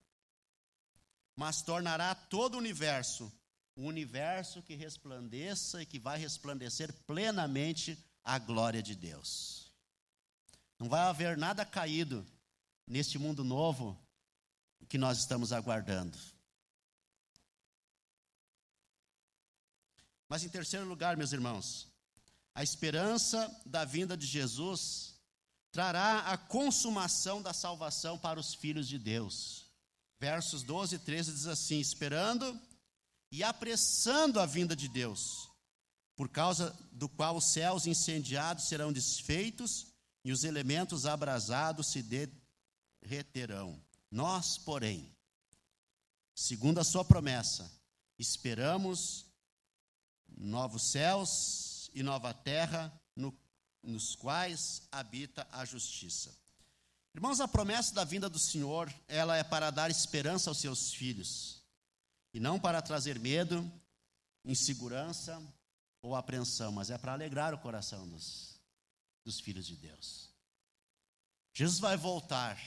mas 1.36 1.60
tornará 1.60 2.14
todo 2.14 2.54
o 2.54 2.58
universo 2.58 3.30
um 3.78 3.86
universo 3.86 4.60
que 4.60 4.74
resplandeça 4.74 5.80
e 5.80 5.86
que 5.86 6.00
vai 6.00 6.18
resplandecer 6.18 6.92
plenamente 7.06 7.96
a 8.24 8.36
glória 8.36 8.82
de 8.82 8.96
Deus. 8.96 9.70
Não 10.80 10.88
vai 10.88 11.02
haver 11.02 11.38
nada 11.38 11.64
caído 11.64 12.26
neste 12.84 13.20
mundo 13.20 13.44
novo 13.44 13.96
que 14.88 14.98
nós 14.98 15.18
estamos 15.18 15.52
aguardando. 15.52 16.18
Mas 20.28 20.42
em 20.42 20.48
terceiro 20.48 20.84
lugar, 20.84 21.16
meus 21.16 21.32
irmãos, 21.32 21.86
a 22.56 22.64
esperança 22.64 23.48
da 23.64 23.84
vinda 23.84 24.16
de 24.16 24.26
Jesus 24.26 25.14
trará 25.70 26.32
a 26.32 26.36
consumação 26.36 27.40
da 27.40 27.52
salvação 27.52 28.18
para 28.18 28.40
os 28.40 28.54
filhos 28.54 28.88
de 28.88 28.98
Deus. 28.98 29.70
Versos 30.18 30.64
12 30.64 30.96
e 30.96 30.98
13 30.98 31.32
diz 31.32 31.46
assim: 31.46 31.78
esperando 31.78 32.60
e 33.30 33.42
apressando 33.42 34.40
a 34.40 34.46
vinda 34.46 34.74
de 34.74 34.88
Deus, 34.88 35.50
por 36.16 36.28
causa 36.28 36.76
do 36.92 37.08
qual 37.08 37.36
os 37.36 37.52
céus 37.52 37.86
incendiados 37.86 38.64
serão 38.64 38.92
desfeitos 38.92 39.86
e 40.24 40.32
os 40.32 40.44
elementos 40.44 41.06
abrasados 41.06 41.88
se 41.92 42.02
derreterão. 42.02 43.80
Nós, 44.10 44.58
porém, 44.58 45.14
segundo 46.34 46.78
a 46.78 46.84
sua 46.84 47.04
promessa, 47.04 47.70
esperamos 48.18 49.26
novos 50.36 50.90
céus 50.90 51.90
e 51.94 52.02
nova 52.02 52.32
terra, 52.32 52.92
no, 53.14 53.36
nos 53.82 54.14
quais 54.14 54.82
habita 54.90 55.46
a 55.52 55.64
justiça. 55.64 56.36
Irmãos, 57.14 57.40
a 57.40 57.48
promessa 57.48 57.94
da 57.94 58.04
vinda 58.04 58.28
do 58.28 58.38
Senhor, 58.38 58.92
ela 59.08 59.36
é 59.36 59.42
para 59.42 59.70
dar 59.70 59.90
esperança 59.90 60.50
aos 60.50 60.58
seus 60.58 60.92
filhos, 60.92 61.57
e 62.32 62.40
não 62.40 62.58
para 62.58 62.82
trazer 62.82 63.18
medo, 63.18 63.70
insegurança 64.44 65.42
ou 66.02 66.14
apreensão, 66.14 66.72
mas 66.72 66.90
é 66.90 66.98
para 66.98 67.12
alegrar 67.12 67.54
o 67.54 67.58
coração 67.58 68.08
dos, 68.08 68.60
dos 69.24 69.40
filhos 69.40 69.66
de 69.66 69.76
Deus. 69.76 70.28
Jesus 71.54 71.80
vai 71.80 71.96
voltar. 71.96 72.58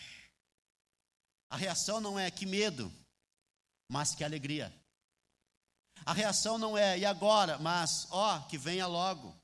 A 1.49 1.57
reação 1.57 2.01
não 2.01 2.19
é 2.19 2.29
que 2.29 2.45
medo, 2.45 2.91
mas 3.87 4.15
que 4.15 4.23
alegria. 4.23 4.73
A 6.05 6.13
reação 6.13 6.57
não 6.57 6.77
é 6.77 6.97
e 6.97 7.05
agora, 7.05 7.57
mas 7.59 8.07
ó, 8.09 8.39
que 8.47 8.57
venha 8.57 8.87
logo. 8.87 9.35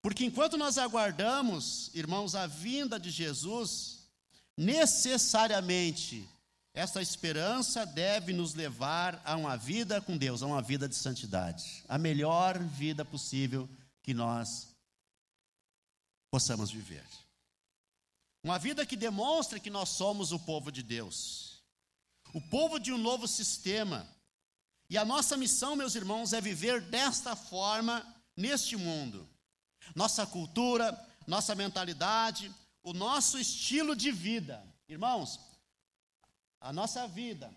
Porque 0.00 0.24
enquanto 0.24 0.56
nós 0.56 0.78
aguardamos, 0.78 1.92
irmãos, 1.94 2.34
a 2.34 2.46
vinda 2.46 2.98
de 2.98 3.10
Jesus, 3.10 4.08
necessariamente 4.56 6.28
essa 6.76 7.00
esperança 7.00 7.86
deve 7.86 8.34
nos 8.34 8.52
levar 8.52 9.22
a 9.24 9.34
uma 9.34 9.56
vida 9.56 9.98
com 9.98 10.14
Deus, 10.14 10.42
a 10.42 10.46
uma 10.46 10.60
vida 10.60 10.86
de 10.86 10.94
santidade, 10.94 11.82
a 11.88 11.96
melhor 11.96 12.58
vida 12.58 13.02
possível 13.02 13.66
que 14.02 14.12
nós 14.12 14.68
possamos 16.30 16.70
viver. 16.70 17.02
Uma 18.44 18.58
vida 18.58 18.84
que 18.84 18.94
demonstre 18.94 19.58
que 19.58 19.70
nós 19.70 19.88
somos 19.88 20.32
o 20.32 20.38
povo 20.38 20.70
de 20.70 20.82
Deus, 20.82 21.62
o 22.34 22.42
povo 22.42 22.78
de 22.78 22.92
um 22.92 22.98
novo 22.98 23.26
sistema. 23.26 24.06
E 24.90 24.98
a 24.98 25.04
nossa 25.04 25.34
missão, 25.34 25.76
meus 25.76 25.94
irmãos, 25.94 26.34
é 26.34 26.42
viver 26.42 26.82
desta 26.82 27.34
forma 27.34 28.06
neste 28.36 28.76
mundo. 28.76 29.26
Nossa 29.94 30.26
cultura, 30.26 30.92
nossa 31.26 31.54
mentalidade, 31.54 32.54
o 32.82 32.92
nosso 32.92 33.38
estilo 33.38 33.96
de 33.96 34.12
vida. 34.12 34.62
Irmãos, 34.86 35.40
a 36.66 36.72
nossa 36.72 37.06
vida, 37.06 37.48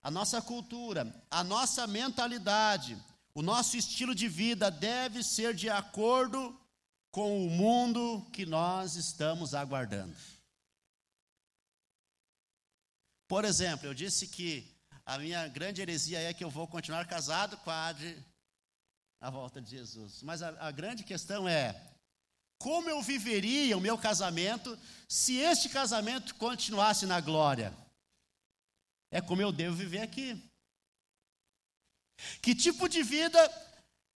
a 0.00 0.08
nossa 0.08 0.40
cultura, 0.40 1.12
a 1.28 1.42
nossa 1.42 1.84
mentalidade, 1.84 2.96
o 3.34 3.42
nosso 3.42 3.76
estilo 3.76 4.14
de 4.14 4.28
vida 4.28 4.70
deve 4.70 5.24
ser 5.24 5.52
de 5.52 5.68
acordo 5.68 6.56
com 7.10 7.44
o 7.44 7.50
mundo 7.50 8.24
que 8.32 8.46
nós 8.46 8.94
estamos 8.94 9.52
aguardando. 9.52 10.14
Por 13.26 13.44
exemplo, 13.44 13.88
eu 13.88 13.94
disse 13.94 14.28
que 14.28 14.64
a 15.04 15.18
minha 15.18 15.48
grande 15.48 15.82
heresia 15.82 16.20
é 16.20 16.32
que 16.32 16.44
eu 16.44 16.50
vou 16.50 16.68
continuar 16.68 17.04
casado 17.08 17.56
quadre 17.58 18.16
a 19.20 19.28
volta 19.28 19.60
de 19.60 19.70
Jesus. 19.70 20.22
Mas 20.22 20.40
a, 20.40 20.50
a 20.68 20.70
grande 20.70 21.02
questão 21.02 21.48
é: 21.48 21.74
como 22.58 22.88
eu 22.88 23.02
viveria 23.02 23.76
o 23.76 23.80
meu 23.80 23.98
casamento 23.98 24.78
se 25.08 25.38
este 25.38 25.68
casamento 25.68 26.36
continuasse 26.36 27.06
na 27.06 27.20
glória? 27.20 27.81
É 29.12 29.20
como 29.20 29.42
eu 29.42 29.52
devo 29.52 29.76
viver 29.76 30.00
aqui. 30.00 30.42
Que 32.40 32.54
tipo 32.54 32.88
de 32.88 33.02
vida 33.02 33.38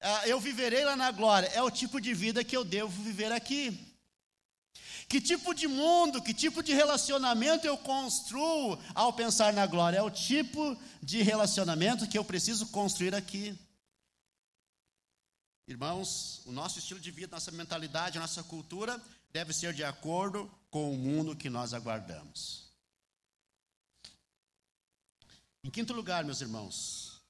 uh, 0.02 0.26
eu 0.26 0.40
viverei 0.40 0.84
lá 0.86 0.96
na 0.96 1.10
glória? 1.10 1.48
É 1.48 1.62
o 1.62 1.70
tipo 1.70 2.00
de 2.00 2.14
vida 2.14 2.42
que 2.42 2.56
eu 2.56 2.64
devo 2.64 3.02
viver 3.02 3.30
aqui. 3.30 3.78
Que 5.06 5.20
tipo 5.20 5.54
de 5.54 5.68
mundo, 5.68 6.22
que 6.22 6.32
tipo 6.32 6.62
de 6.62 6.72
relacionamento 6.72 7.66
eu 7.66 7.76
construo 7.76 8.78
ao 8.94 9.12
pensar 9.12 9.52
na 9.52 9.66
glória? 9.66 9.98
É 9.98 10.02
o 10.02 10.10
tipo 10.10 10.76
de 11.02 11.22
relacionamento 11.22 12.08
que 12.08 12.16
eu 12.16 12.24
preciso 12.24 12.68
construir 12.68 13.14
aqui. 13.14 13.56
Irmãos, 15.68 16.42
o 16.46 16.52
nosso 16.52 16.78
estilo 16.78 16.98
de 16.98 17.10
vida, 17.10 17.36
nossa 17.36 17.50
mentalidade, 17.50 18.18
nossa 18.18 18.42
cultura 18.42 19.00
deve 19.30 19.52
ser 19.52 19.74
de 19.74 19.84
acordo 19.84 20.50
com 20.70 20.90
o 20.90 20.96
mundo 20.96 21.36
que 21.36 21.50
nós 21.50 21.74
aguardamos. 21.74 22.65
Em 25.66 25.70
quinto 25.70 25.92
lugar, 25.92 26.24
meus 26.24 26.40
irmãos, 26.40 27.20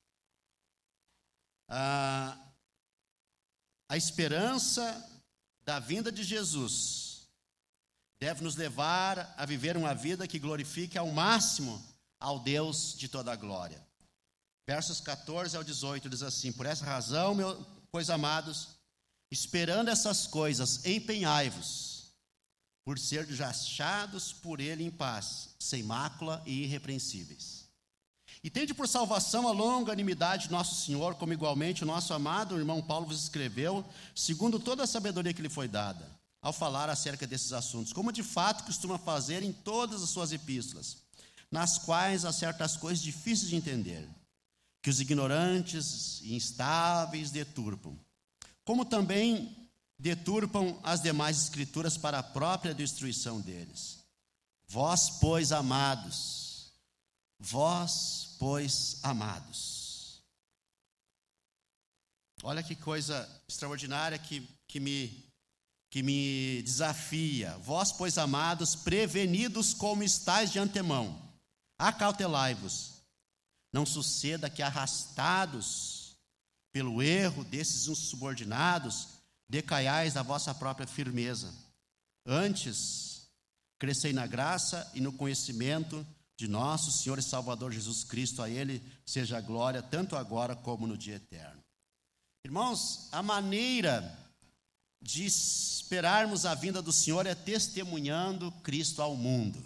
a, 1.71 2.39
a 3.89 3.97
esperança 3.97 4.83
da 5.63 5.79
vinda 5.79 6.13
de 6.13 6.23
Jesus 6.23 7.31
deve 8.21 8.45
nos 8.45 8.55
levar 8.55 9.35
a 9.39 9.47
viver 9.47 9.75
uma 9.75 9.95
vida 9.95 10.29
que 10.29 10.39
glorifique 10.39 10.99
ao 10.99 11.11
máximo 11.11 11.83
ao 12.21 12.39
Deus 12.39 12.95
de 12.99 13.09
toda 13.09 13.33
a 13.33 13.37
glória. 13.37 13.83
Versos 14.69 15.01
14 15.01 15.57
ao 15.57 15.65
18 15.65 16.07
diz 16.11 16.23
assim: 16.23 16.53
Por 16.53 16.67
essa 16.67 16.85
razão, 16.85 17.35
meus 17.35 17.67
pois 17.91 18.11
amados, 18.11 18.69
esperando 19.31 19.89
essas 19.89 20.27
coisas, 20.27 20.85
empenhai-vos, 20.85 22.13
por 22.85 22.99
ser 22.99 23.27
achados 23.43 24.31
por 24.31 24.61
Ele 24.61 24.85
em 24.85 24.91
paz, 24.91 25.57
sem 25.59 25.83
mácula 25.83 26.43
e 26.45 26.65
irrepreensíveis. 26.65 27.66
E 28.47 28.51
tende 28.51 28.73
por 28.73 28.87
salvação 28.87 29.49
a 29.49 29.51
longanimidade 29.51 30.45
de 30.45 30.53
nosso 30.53 30.77
Senhor, 30.77 31.17
como 31.17 31.33
igualmente 31.33 31.83
o 31.83 31.87
nosso 31.87 32.15
amado 32.15 32.57
irmão 32.57 32.81
Paulo 32.81 33.05
vos 33.05 33.21
escreveu, 33.21 33.85
segundo 34.15 34.61
toda 34.61 34.85
a 34.85 34.87
sabedoria 34.87 35.35
que 35.35 35.43
lhe 35.43 35.49
foi 35.49 35.67
dada, 35.67 36.09
ao 36.41 36.53
falar 36.53 36.89
acerca 36.89 37.27
desses 37.27 37.53
assuntos, 37.53 37.93
como 37.93 38.13
de 38.13 38.23
fato 38.23 38.63
costuma 38.63 38.99
fazer 38.99 39.43
em 39.43 39.53
todas 39.53 40.01
as 40.01 40.11
suas 40.11 40.31
epístolas, 40.31 40.99
nas 41.51 41.77
quais 41.77 42.25
há 42.25 42.33
certas 42.33 42.77
coisas 42.77 43.03
difíceis 43.03 43.51
de 43.51 43.57
entender, 43.57 44.09
que 44.81 44.91
os 44.91 45.01
ignorantes 45.01 46.21
e 46.23 46.37
instáveis 46.37 47.33
deturpam, 47.33 47.99
como 48.65 48.85
também 48.85 49.57
deturpam 49.99 50.79
as 50.85 51.01
demais 51.01 51.43
escrituras 51.43 51.99
para 51.99 52.21
a 52.21 52.23
própria 52.23 52.73
destruição 52.73 53.41
deles. 53.41 53.99
Vós, 54.69 55.11
pois, 55.11 55.51
amados, 55.51 56.46
vós, 57.39 58.37
pois, 58.39 58.99
amados. 59.03 60.23
Olha 62.43 62.63
que 62.63 62.77
coisa 62.77 63.29
extraordinária 63.49 64.19
que, 64.19 64.47
que, 64.69 64.79
me, 64.79 65.25
que 65.91 66.03
me 66.03 66.63
desafia. 66.63 67.57
Vós, 67.59 67.93
pois, 67.93 68.19
amados, 68.19 68.77
prevenidos 68.77 69.75
como 69.75 70.03
estáis 70.03 70.53
de 70.53 70.59
antemão, 70.59 71.21
acautelai-vos. 71.79 73.03
Não 73.73 73.85
suceda 73.85 74.49
que, 74.49 74.63
arrastados 74.63 76.17
pelo 76.73 77.03
erro 77.03 77.43
desses 77.45 77.89
insubordinados, 77.89 79.09
decaiais 79.49 80.15
da 80.15 80.23
vossa 80.23 80.55
própria 80.55 80.87
firmeza. 80.87 81.55
Antes, 82.25 83.29
crescei 83.79 84.13
na 84.13 84.27
graça 84.27 84.91
e 84.95 85.01
no 85.01 85.13
conhecimento 85.13 86.07
de 86.37 86.47
nosso 86.47 86.93
Senhor 86.93 87.19
e 87.19 87.23
Salvador 87.23 87.73
Jesus 87.73 88.05
Cristo, 88.05 88.43
a 88.43 88.51
Ele 88.51 88.83
seja 89.07 89.39
a 89.39 89.41
glória, 89.41 89.83
tanto 89.83 90.17
agora 90.17 90.55
como 90.55 90.87
no 90.87 90.97
dia 90.97 91.17
eterno. 91.17 91.65
Irmãos, 92.45 93.09
a 93.11 93.23
maneira 93.23 94.17
de 95.01 95.25
esperarmos 95.25 96.45
a 96.45 96.55
vinda 96.55 96.83
do 96.83 96.93
Senhor 96.93 97.27
é 97.27 97.35
testemunhando 97.35 98.53
Cristo 98.63 99.01
ao 99.01 99.17
mundo. 99.17 99.65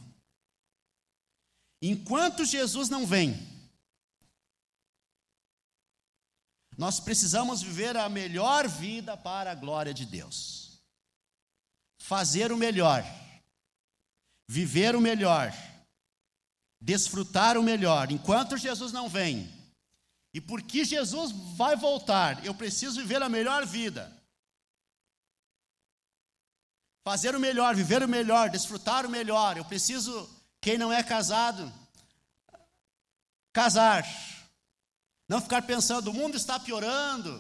Enquanto 1.83 2.45
Jesus 2.45 2.89
não 2.89 3.07
vem, 3.07 3.35
nós 6.77 7.01
precisamos 7.01 7.63
viver 7.63 7.97
a 7.97 8.09
melhor 8.09 8.69
vida 8.69 9.17
para 9.17 9.51
a 9.51 9.55
glória 9.55 9.93
de 9.93 10.07
Deus. 10.07 10.81
Fazer 11.99 12.53
o 12.53 12.57
melhor, 12.57 13.05
viver 14.49 14.95
o 14.95 15.01
melhor 15.01 15.53
desfrutar 16.81 17.59
o 17.59 17.63
melhor 17.63 18.11
enquanto 18.11 18.57
Jesus 18.57 18.93
não 18.93 19.09
vem. 19.09 19.53
E 20.33 20.41
porque 20.41 20.85
Jesus 20.85 21.33
vai 21.57 21.77
voltar, 21.77 22.45
eu 22.45 22.55
preciso 22.55 23.01
viver 23.01 23.21
a 23.23 23.29
melhor 23.29 23.67
vida. 23.67 24.17
Fazer 27.05 27.35
o 27.35 27.41
melhor, 27.41 27.75
viver 27.75 28.03
o 28.03 28.09
melhor, 28.09 28.49
desfrutar 28.49 29.05
o 29.05 29.11
melhor. 29.11 29.57
Eu 29.57 29.65
preciso, 29.65 30.29
quem 30.61 30.79
não 30.79 30.93
é 30.93 31.03
casado, 31.03 31.73
casar. 33.53 34.07
Não 35.29 35.41
ficar 35.41 35.63
pensando, 35.63 36.11
o 36.11 36.15
mundo 36.15 36.37
está 36.37 36.59
piorando. 36.61 37.39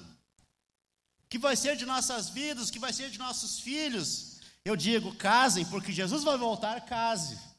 O 1.25 1.29
que 1.29 1.39
vai 1.39 1.55
ser 1.55 1.77
de 1.77 1.87
nossas 1.87 2.29
vidas, 2.29 2.69
o 2.69 2.73
que 2.73 2.79
vai 2.79 2.93
ser 2.93 3.11
de 3.11 3.19
nossos 3.19 3.61
filhos? 3.61 4.41
Eu 4.65 4.75
digo, 4.75 5.15
casem, 5.15 5.65
porque 5.65 5.93
Jesus 5.93 6.25
vai 6.25 6.37
voltar, 6.37 6.85
case. 6.85 7.50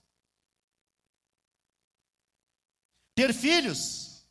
Ter 3.21 3.33
filhos, 3.33 4.23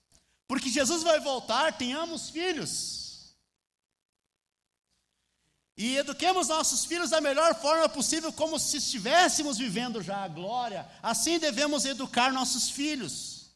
porque 0.49 0.69
Jesus 0.69 1.03
vai 1.05 1.21
voltar, 1.21 1.77
tenhamos 1.77 2.29
filhos. 2.31 3.37
E 5.77 5.97
eduquemos 5.97 6.49
nossos 6.49 6.85
filhos 6.85 7.11
da 7.11 7.21
melhor 7.21 7.55
forma 7.55 7.89
possível, 7.89 8.33
como 8.33 8.59
se 8.59 8.77
estivéssemos 8.79 9.57
vivendo 9.57 10.03
já 10.03 10.25
a 10.25 10.29
glória. 10.29 10.87
Assim 11.03 11.39
devemos 11.39 11.85
educar 11.85 12.33
nossos 12.33 12.69
filhos. 12.69 13.53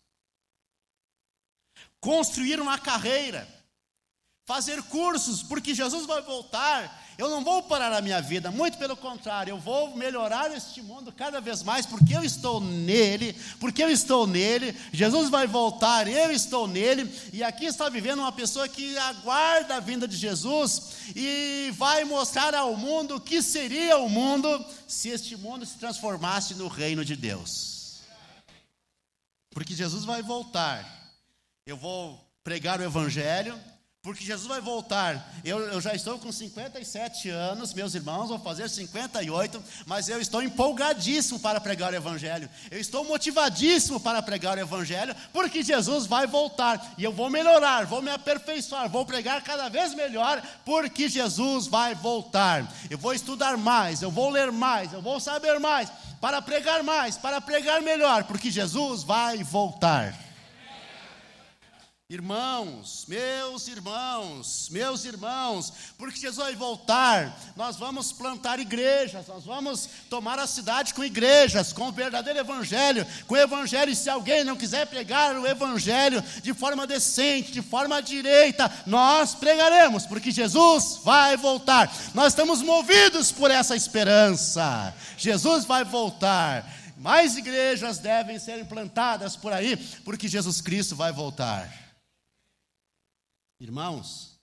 Construir 2.01 2.61
uma 2.61 2.79
carreira, 2.79 3.47
fazer 4.47 4.83
cursos, 4.85 5.43
porque 5.43 5.75
Jesus 5.75 6.07
vai 6.07 6.23
voltar 6.23 7.04
eu 7.17 7.29
não 7.31 7.45
vou 7.45 7.63
parar 7.63 7.93
a 7.93 8.03
minha 8.03 8.21
vida, 8.21 8.51
muito 8.51 8.77
pelo 8.77 8.97
contrário, 8.97 9.53
eu 9.53 9.59
vou 9.59 9.97
melhorar 9.97 10.51
este 10.51 10.83
mundo 10.83 11.13
cada 11.13 11.41
vez 11.41 11.63
mais, 11.63 11.87
porque 11.87 12.15
eu 12.15 12.25
estou 12.25 12.61
nele, 12.61 13.37
porque 13.61 13.83
eu 13.83 13.89
estou 13.89 14.27
nele, 14.27 14.77
Jesus 14.93 15.31
vai 15.31 15.47
voltar, 15.47 16.09
eu 16.09 16.33
estou 16.33 16.67
nele, 16.67 17.09
e 17.33 17.43
aqui 17.43 17.67
está 17.67 17.89
vivendo 17.89 18.19
uma 18.19 18.33
pessoa 18.33 18.69
que 18.69 18.99
aguarda 18.99 19.77
a 19.77 19.81
vinda 19.81 20.09
de 20.09 20.17
Jesus 20.17 20.95
e 21.15 21.73
vai 21.75 22.05
mostrar 22.05 22.55
ao 22.55 22.77
mundo 22.77 23.17
o 23.17 23.21
que 23.21 23.41
seria 23.43 23.99
o 23.99 24.09
mundo 24.09 24.65
se 24.89 25.09
este 25.09 25.37
mundo 25.37 25.65
se 25.65 25.79
transformasse 25.79 26.55
no 26.55 26.69
reino 26.69 27.05
de 27.05 27.15
Deus. 27.15 28.01
Porque 29.51 29.75
Jesus 29.75 30.05
vai 30.05 30.21
voltar, 30.21 30.85
eu 31.65 31.77
vou 31.77 32.21
pregar 32.43 32.81
o 32.81 32.85
Evangelho, 32.85 33.59
porque 34.05 34.23
Jesus 34.23 34.47
vai 34.47 34.61
voltar. 34.61 35.33
Eu, 35.43 35.61
eu, 35.61 35.81
já 35.81 35.95
estou 35.95 36.19
com 36.19 36.31
57 36.31 37.31
anos, 37.31 37.73
meus 37.73 37.95
irmãos 37.95 38.29
vão 38.29 38.39
fazer 38.39 38.69
58, 38.69 39.65
mas 39.87 40.11
eu 40.11 40.21
estou 40.21 40.43
empolgadíssimo 40.43 41.41
para 41.41 41.59
pregar 41.59 41.91
o 41.91 41.97
Evangelho. 41.97 42.49
Eu 42.71 42.79
estou 42.79 43.03
motivadíssimo 43.03 43.99
para 43.99 44.21
pregar 44.21 44.59
o 44.59 44.61
Evangelho, 44.61 45.17
porque 45.33 45.63
Jesus 45.63 46.05
vai 46.05 46.27
voltar. 46.27 46.95
E 46.99 47.03
eu 47.03 47.13
vou 47.13 47.31
melhorar, 47.31 47.87
vou 47.87 48.03
me 48.03 48.11
aperfeiçoar, 48.11 48.91
vou 48.91 49.07
pregar 49.07 49.43
cada 49.43 49.71
vez 49.71 49.95
melhor, 49.95 50.43
porque 50.67 51.09
Jesus 51.09 51.67
vai 51.67 51.95
voltar. 51.95 52.71
Eu 52.91 52.99
vou 52.99 53.15
estudar 53.15 53.57
mais, 53.57 54.03
eu 54.03 54.11
vou 54.11 54.29
ler 54.29 54.53
mais, 54.53 54.93
eu 54.93 55.01
vou 55.01 55.19
saber 55.19 55.59
mais, 55.59 55.91
para 56.21 56.43
pregar 56.43 56.83
mais, 56.83 57.17
para 57.17 57.41
pregar 57.41 57.81
melhor, 57.81 58.25
porque 58.25 58.51
Jesus 58.51 59.03
vai 59.03 59.43
voltar. 59.43 60.15
Irmãos, 62.11 63.07
meus 63.09 63.67
irmãos, 63.67 64.69
meus 64.71 65.07
irmãos, 65.07 65.73
porque 65.97 66.21
Jesus 66.21 66.37
vai 66.37 66.55
voltar, 66.55 67.35
nós 67.57 67.77
vamos 67.77 68.13
plantar 68.13 68.61
igrejas, 68.61 69.27
nós 69.27 69.43
vamos 69.45 69.89
tomar 70.11 70.39
a 70.39 70.47
cidade 70.47 70.93
com 70.93 71.03
igrejas, 71.03 71.73
com 71.73 71.89
o 71.89 71.93
verdadeiro 71.93 72.39
evangelho, 72.39 73.07
com 73.27 73.33
o 73.33 73.39
evangelho, 73.39 73.91
e 73.91 73.97
se 73.97 74.11
alguém 74.11 74.45
não 74.45 74.55
quiser 74.55 74.87
pregar 74.87 75.35
o 75.35 75.47
evangelho 75.47 76.23
de 76.43 76.53
forma 76.53 76.87
decente, 76.87 77.53
de 77.53 77.63
forma 77.63 78.03
direita, 78.03 78.71
nós 78.85 79.35
pregaremos, 79.35 80.05
porque 80.05 80.31
Jesus 80.31 81.01
vai 81.03 81.39
voltar. 81.39 81.91
Nós 82.13 82.35
estamos 82.35 82.61
movidos 82.61 83.33
por 83.33 83.51
essa 83.51 83.75
esperança. 83.75 84.95
Jesus 85.17 85.65
vai 85.65 85.85
voltar. 85.85 86.71
Mais 86.99 87.35
igrejas 87.35 87.97
devem 87.97 88.39
ser 88.39 88.59
implantadas 88.59 89.37
por 89.37 89.55
aí, 89.55 89.79
porque 90.05 90.29
Jesus 90.29 90.61
Cristo 90.61 90.95
vai 90.95 91.11
voltar. 91.11 91.84
Irmãos, 93.61 94.39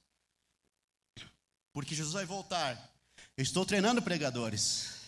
porque 1.74 1.96
Jesus 1.96 2.14
vai 2.14 2.26
voltar. 2.26 2.92
Eu 3.38 3.44
estou 3.44 3.66
treinando 3.66 4.02
pregadores. 4.02 5.02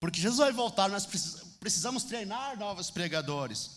Porque 0.00 0.20
Jesus 0.20 0.38
vai 0.38 0.52
voltar, 0.52 0.88
nós 0.88 1.06
precisamos 1.58 2.04
treinar 2.04 2.56
novos 2.56 2.90
pregadores. 2.90 3.74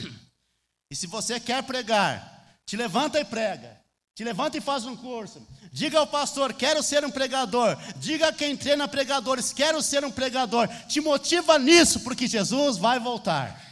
E 0.92 0.96
se 0.96 1.08
você 1.08 1.40
quer 1.40 1.64
pregar, 1.64 2.60
te 2.66 2.76
levanta 2.76 3.20
e 3.20 3.26
prega. 3.26 3.82
Te 4.14 4.24
levanta 4.24 4.58
e 4.58 4.62
faz 4.62 4.86
um 4.86 4.96
curso. 4.96 5.42
Diga 5.72 6.00
ao 6.00 6.06
pastor, 6.06 6.54
quero 6.54 6.84
ser 6.84 7.04
um 7.06 7.10
pregador. 7.10 7.78
Diga 7.98 8.28
a 8.28 8.34
quem 8.34 8.58
treina 8.58 8.88
pregadores, 8.88 9.54
quero 9.54 9.82
ser 9.82 10.04
um 10.04 10.12
pregador. 10.12 10.68
Te 10.88 11.00
motiva 11.00 11.58
nisso, 11.58 12.02
porque 12.02 12.28
Jesus 12.28 12.78
vai 12.78 13.00
voltar. 13.00 13.71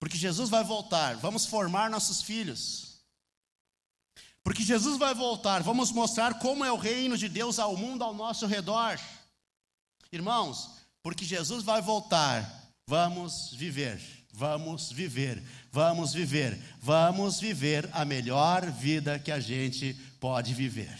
Porque 0.00 0.16
Jesus 0.16 0.48
vai 0.48 0.64
voltar, 0.64 1.16
vamos 1.18 1.44
formar 1.44 1.90
nossos 1.90 2.22
filhos. 2.22 2.90
Porque 4.42 4.62
Jesus 4.62 4.96
vai 4.96 5.14
voltar, 5.14 5.62
vamos 5.62 5.92
mostrar 5.92 6.38
como 6.38 6.64
é 6.64 6.72
o 6.72 6.76
reino 6.76 7.18
de 7.18 7.28
Deus 7.28 7.58
ao 7.58 7.76
mundo 7.76 8.02
ao 8.02 8.14
nosso 8.14 8.46
redor. 8.46 8.98
Irmãos, 10.10 10.70
porque 11.02 11.24
Jesus 11.24 11.62
vai 11.62 11.82
voltar, 11.82 12.72
vamos 12.86 13.52
viver, 13.52 14.00
vamos 14.32 14.90
viver, 14.90 15.42
vamos 15.70 16.14
viver, 16.14 16.58
vamos 16.80 17.38
viver 17.38 17.88
a 17.92 18.02
melhor 18.02 18.70
vida 18.70 19.18
que 19.18 19.30
a 19.30 19.38
gente 19.38 19.92
pode 20.18 20.54
viver. 20.54 20.98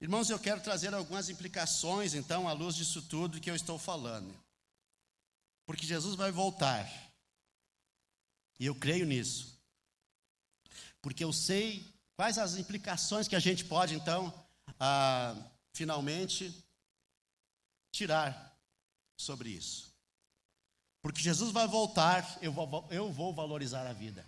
Irmãos, 0.00 0.28
eu 0.28 0.38
quero 0.40 0.60
trazer 0.60 0.92
algumas 0.92 1.30
implicações, 1.30 2.14
então, 2.14 2.48
à 2.48 2.52
luz 2.52 2.74
disso 2.74 3.00
tudo 3.00 3.40
que 3.40 3.50
eu 3.50 3.56
estou 3.56 3.78
falando. 3.78 4.34
Porque 5.66 5.84
Jesus 5.84 6.14
vai 6.14 6.30
voltar. 6.30 6.88
E 8.58 8.64
eu 8.64 8.74
creio 8.74 9.04
nisso. 9.04 9.60
Porque 11.02 11.22
eu 11.22 11.32
sei 11.32 11.84
quais 12.16 12.38
as 12.38 12.56
implicações 12.56 13.28
que 13.28 13.36
a 13.36 13.40
gente 13.40 13.64
pode, 13.64 13.94
então, 13.94 14.32
ah, 14.80 15.36
finalmente, 15.74 16.64
tirar 17.92 18.58
sobre 19.16 19.50
isso. 19.50 19.94
Porque 21.02 21.20
Jesus 21.20 21.52
vai 21.52 21.68
voltar, 21.68 22.38
eu 22.40 22.52
vou, 22.52 22.88
eu 22.90 23.12
vou 23.12 23.34
valorizar 23.34 23.86
a 23.86 23.92
vida. 23.92 24.24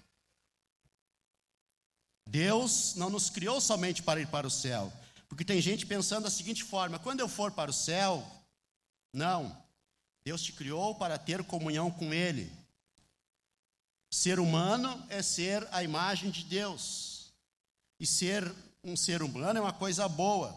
Deus 2.27 2.95
não 2.95 3.09
nos 3.09 3.31
criou 3.31 3.61
somente 3.61 4.03
para 4.03 4.21
ir 4.21 4.29
para 4.29 4.47
o 4.47 4.51
céu. 4.51 4.93
Porque 5.29 5.45
tem 5.45 5.61
gente 5.61 5.87
pensando 5.87 6.25
da 6.25 6.31
seguinte 6.31 6.63
forma: 6.63 6.99
quando 6.99 7.21
eu 7.21 7.29
for 7.29 7.51
para 7.53 7.71
o 7.71 7.75
céu, 7.75 8.25
não, 9.13 9.57
Deus 10.29 10.43
te 10.43 10.53
criou 10.53 10.95
para 10.95 11.17
ter 11.17 11.43
comunhão 11.43 11.91
com 11.91 12.13
Ele. 12.13 12.53
Ser 14.11 14.39
humano 14.39 15.03
é 15.09 15.23
ser 15.23 15.67
a 15.73 15.83
imagem 15.83 16.31
de 16.31 16.45
Deus. 16.45 17.33
E 17.99 18.07
ser 18.07 18.55
um 18.85 18.95
ser 18.95 19.23
humano 19.23 19.59
é 19.59 19.63
uma 19.63 19.73
coisa 19.73 20.07
boa. 20.07 20.55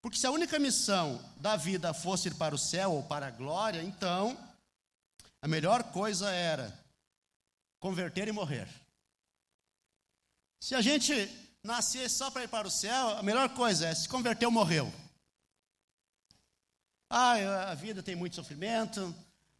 Porque 0.00 0.16
se 0.16 0.24
a 0.24 0.30
única 0.30 0.56
missão 0.56 1.20
da 1.38 1.56
vida 1.56 1.92
fosse 1.92 2.28
ir 2.28 2.36
para 2.36 2.54
o 2.54 2.58
céu 2.58 2.92
ou 2.92 3.02
para 3.02 3.26
a 3.26 3.30
glória, 3.32 3.82
então 3.82 4.38
a 5.42 5.48
melhor 5.48 5.82
coisa 5.90 6.30
era 6.30 6.72
converter 7.80 8.28
e 8.28 8.32
morrer. 8.32 8.68
Se 10.60 10.76
a 10.76 10.80
gente 10.80 11.12
nascer 11.60 12.08
só 12.08 12.30
para 12.30 12.44
ir 12.44 12.48
para 12.48 12.68
o 12.68 12.70
céu, 12.70 13.18
a 13.18 13.22
melhor 13.24 13.48
coisa 13.48 13.88
é 13.88 13.94
se 13.96 14.08
converter 14.08 14.46
ou 14.46 14.52
morreu. 14.52 15.03
Ah, 17.08 17.70
a 17.70 17.74
vida 17.74 18.02
tem 18.02 18.16
muito 18.16 18.36
sofrimento, 18.36 19.14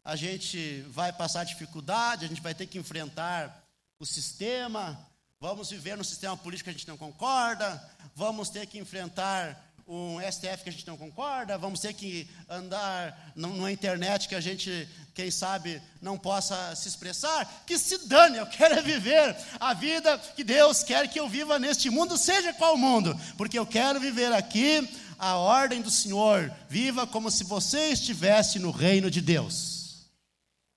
a 0.04 0.16
gente 0.16 0.82
vai 0.88 1.12
passar 1.12 1.44
dificuldade, 1.44 2.24
a 2.24 2.28
gente 2.28 2.40
vai 2.40 2.54
ter 2.54 2.66
que 2.66 2.78
enfrentar 2.78 3.64
o 3.98 4.04
sistema, 4.04 4.98
vamos 5.40 5.70
viver 5.70 5.96
no 5.96 6.04
sistema 6.04 6.36
político 6.36 6.64
que 6.64 6.70
a 6.70 6.78
gente 6.78 6.88
não 6.88 6.96
concorda, 6.96 7.82
vamos 8.14 8.48
ter 8.48 8.66
que 8.66 8.78
enfrentar 8.78 9.74
um 9.86 10.18
STF 10.20 10.62
que 10.62 10.68
a 10.70 10.72
gente 10.72 10.86
não 10.86 10.96
concorda, 10.96 11.58
vamos 11.58 11.80
ter 11.80 11.92
que 11.92 12.26
andar 12.48 13.32
numa 13.36 13.70
internet 13.70 14.28
que 14.28 14.34
a 14.34 14.40
gente, 14.40 14.88
quem 15.14 15.30
sabe, 15.30 15.80
não 16.00 16.16
possa 16.18 16.74
se 16.74 16.88
expressar. 16.88 17.64
Que 17.66 17.78
se 17.78 17.98
dane, 18.08 18.38
eu 18.38 18.46
quero 18.46 18.78
é 18.78 18.82
viver 18.82 19.36
a 19.60 19.74
vida 19.74 20.16
que 20.18 20.42
Deus 20.42 20.82
quer 20.82 21.06
que 21.08 21.20
eu 21.20 21.28
viva 21.28 21.58
neste 21.58 21.90
mundo, 21.90 22.16
seja 22.16 22.54
qual 22.54 22.78
mundo, 22.78 23.18
porque 23.36 23.58
eu 23.58 23.66
quero 23.66 24.00
viver 24.00 24.32
aqui 24.32 24.88
a 25.18 25.36
ordem 25.36 25.82
do 25.82 25.90
Senhor, 25.90 26.54
viva 26.68 27.06
como 27.06 27.30
se 27.30 27.44
você 27.44 27.90
estivesse 27.90 28.58
no 28.58 28.70
reino 28.70 29.10
de 29.10 29.20
Deus. 29.20 30.10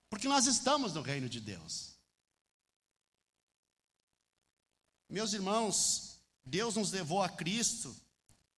Porque 0.10 0.28
nós 0.28 0.48
estamos 0.48 0.94
no 0.94 1.02
reino 1.02 1.28
de 1.28 1.40
Deus. 1.40 1.96
Meus 5.10 5.34
irmãos, 5.34 6.20
Deus 6.46 6.76
nos 6.76 6.92
levou 6.92 7.22
a 7.22 7.30
Cristo 7.30 7.96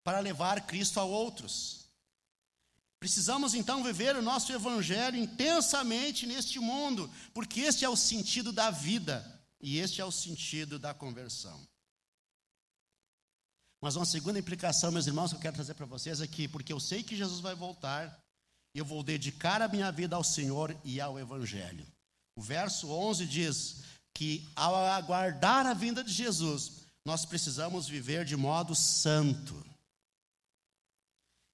para 0.04 0.20
levar 0.20 0.65
Cristo 0.65 1.00
a 1.00 1.04
outros. 1.04 1.89
Precisamos 3.00 3.54
então 3.54 3.84
viver 3.84 4.15
o 4.15 4.22
nosso 4.22 4.52
evangelho 4.52 5.15
intensamente 5.15 6.26
neste 6.26 6.60
mundo, 6.60 7.10
porque 7.34 7.62
este 7.62 7.86
é 7.86 7.89
o 7.89 7.96
sentido 7.96 8.52
da 8.52 8.72
vida 8.72 9.42
e 9.62 9.78
este 9.78 10.02
é 10.02 10.06
o 10.06 10.12
sentido 10.12 10.80
da 10.80 10.94
conversão. 10.94 11.68
Mas 13.82 13.96
uma 13.96 14.06
segunda 14.06 14.39
implicação, 14.39 14.92
meus 14.92 15.08
irmãos, 15.08 15.32
que 15.32 15.38
eu 15.38 15.42
quero 15.42 15.56
trazer 15.56 15.74
para 15.74 15.86
vocês 15.86 16.20
aqui, 16.20 16.48
porque 16.48 16.74
eu 16.74 16.80
sei 16.80 17.02
que 17.02 17.15
Jesus 17.15 17.39
vai 17.39 17.56
voltar, 17.56 18.20
eu 18.76 18.84
vou 18.84 19.02
dedicar 19.02 19.62
a 19.62 19.68
minha 19.68 19.92
vida 19.92 20.15
ao 20.15 20.24
Senhor 20.24 20.76
e 20.84 21.00
ao 21.00 21.18
Evangelho. 21.18 21.86
O 22.36 22.42
verso 22.42 22.89
11 22.89 23.26
diz 23.26 23.84
que 24.13 24.50
ao 24.56 24.76
aguardar 24.76 25.65
a 25.65 25.74
vinda 25.74 26.04
de 26.04 26.12
Jesus, 26.12 26.84
nós 27.06 27.26
precisamos 27.26 27.88
viver 27.88 28.26
de 28.26 28.36
modo 28.36 28.76
santo. 28.76 29.65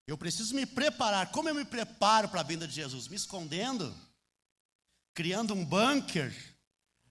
Eu 0.08 0.18
preciso 0.18 0.56
me 0.56 0.66
preparar. 0.66 1.32
Como 1.32 1.48
eu 1.48 1.56
me 1.56 1.66
preparo 1.66 2.28
para 2.30 2.42
a 2.42 2.44
vinda 2.44 2.68
de 2.68 2.74
Jesus? 2.74 3.08
Me 3.08 3.16
escondendo, 3.16 3.96
criando 5.14 5.54
um 5.54 5.64
bunker 5.64 6.36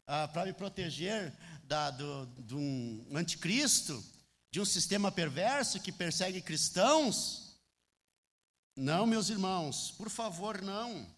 ah, 0.06 0.28
para 0.28 0.46
me 0.46 0.52
proteger 0.52 1.32
da, 1.64 1.90
do, 1.90 2.26
de 2.42 2.54
um 2.54 3.06
anticristo 3.14 4.04
de 4.54 4.60
um 4.60 4.64
sistema 4.64 5.10
perverso 5.10 5.80
que 5.80 5.90
persegue 5.90 6.40
cristãos? 6.40 7.58
Não, 8.76 9.04
meus 9.04 9.28
irmãos, 9.28 9.90
por 9.90 10.08
favor, 10.08 10.62
não. 10.62 11.12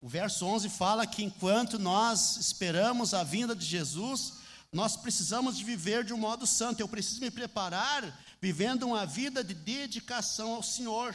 O 0.00 0.08
verso 0.08 0.46
11 0.46 0.70
fala 0.70 1.06
que 1.06 1.22
enquanto 1.22 1.78
nós 1.78 2.38
esperamos 2.38 3.12
a 3.12 3.22
vinda 3.22 3.54
de 3.54 3.66
Jesus, 3.66 4.38
nós 4.72 4.96
precisamos 4.96 5.58
de 5.58 5.64
viver 5.64 6.04
de 6.04 6.14
um 6.14 6.16
modo 6.16 6.46
santo. 6.46 6.80
Eu 6.80 6.88
preciso 6.88 7.20
me 7.20 7.30
preparar 7.30 8.02
vivendo 8.40 8.84
uma 8.84 9.04
vida 9.04 9.44
de 9.44 9.52
dedicação 9.52 10.54
ao 10.54 10.62
Senhor. 10.62 11.14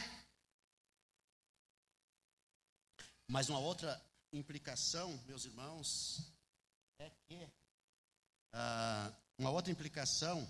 Mas 3.26 3.48
uma 3.48 3.58
outra 3.58 4.00
implicação, 4.32 5.20
meus 5.26 5.44
irmãos, 5.44 6.22
é 7.00 7.10
que 7.26 7.50
ah, 8.52 9.12
uma 9.36 9.50
outra 9.50 9.72
implicação 9.72 10.48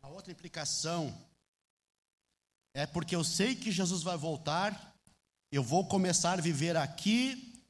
A 0.00 0.08
outra 0.08 0.32
implicação 0.32 1.16
é 2.74 2.86
porque 2.86 3.14
eu 3.14 3.24
sei 3.24 3.56
que 3.56 3.72
Jesus 3.72 4.02
vai 4.02 4.16
voltar, 4.16 4.96
eu 5.50 5.62
vou 5.62 5.86
começar 5.86 6.38
a 6.38 6.42
viver 6.42 6.76
aqui 6.76 7.62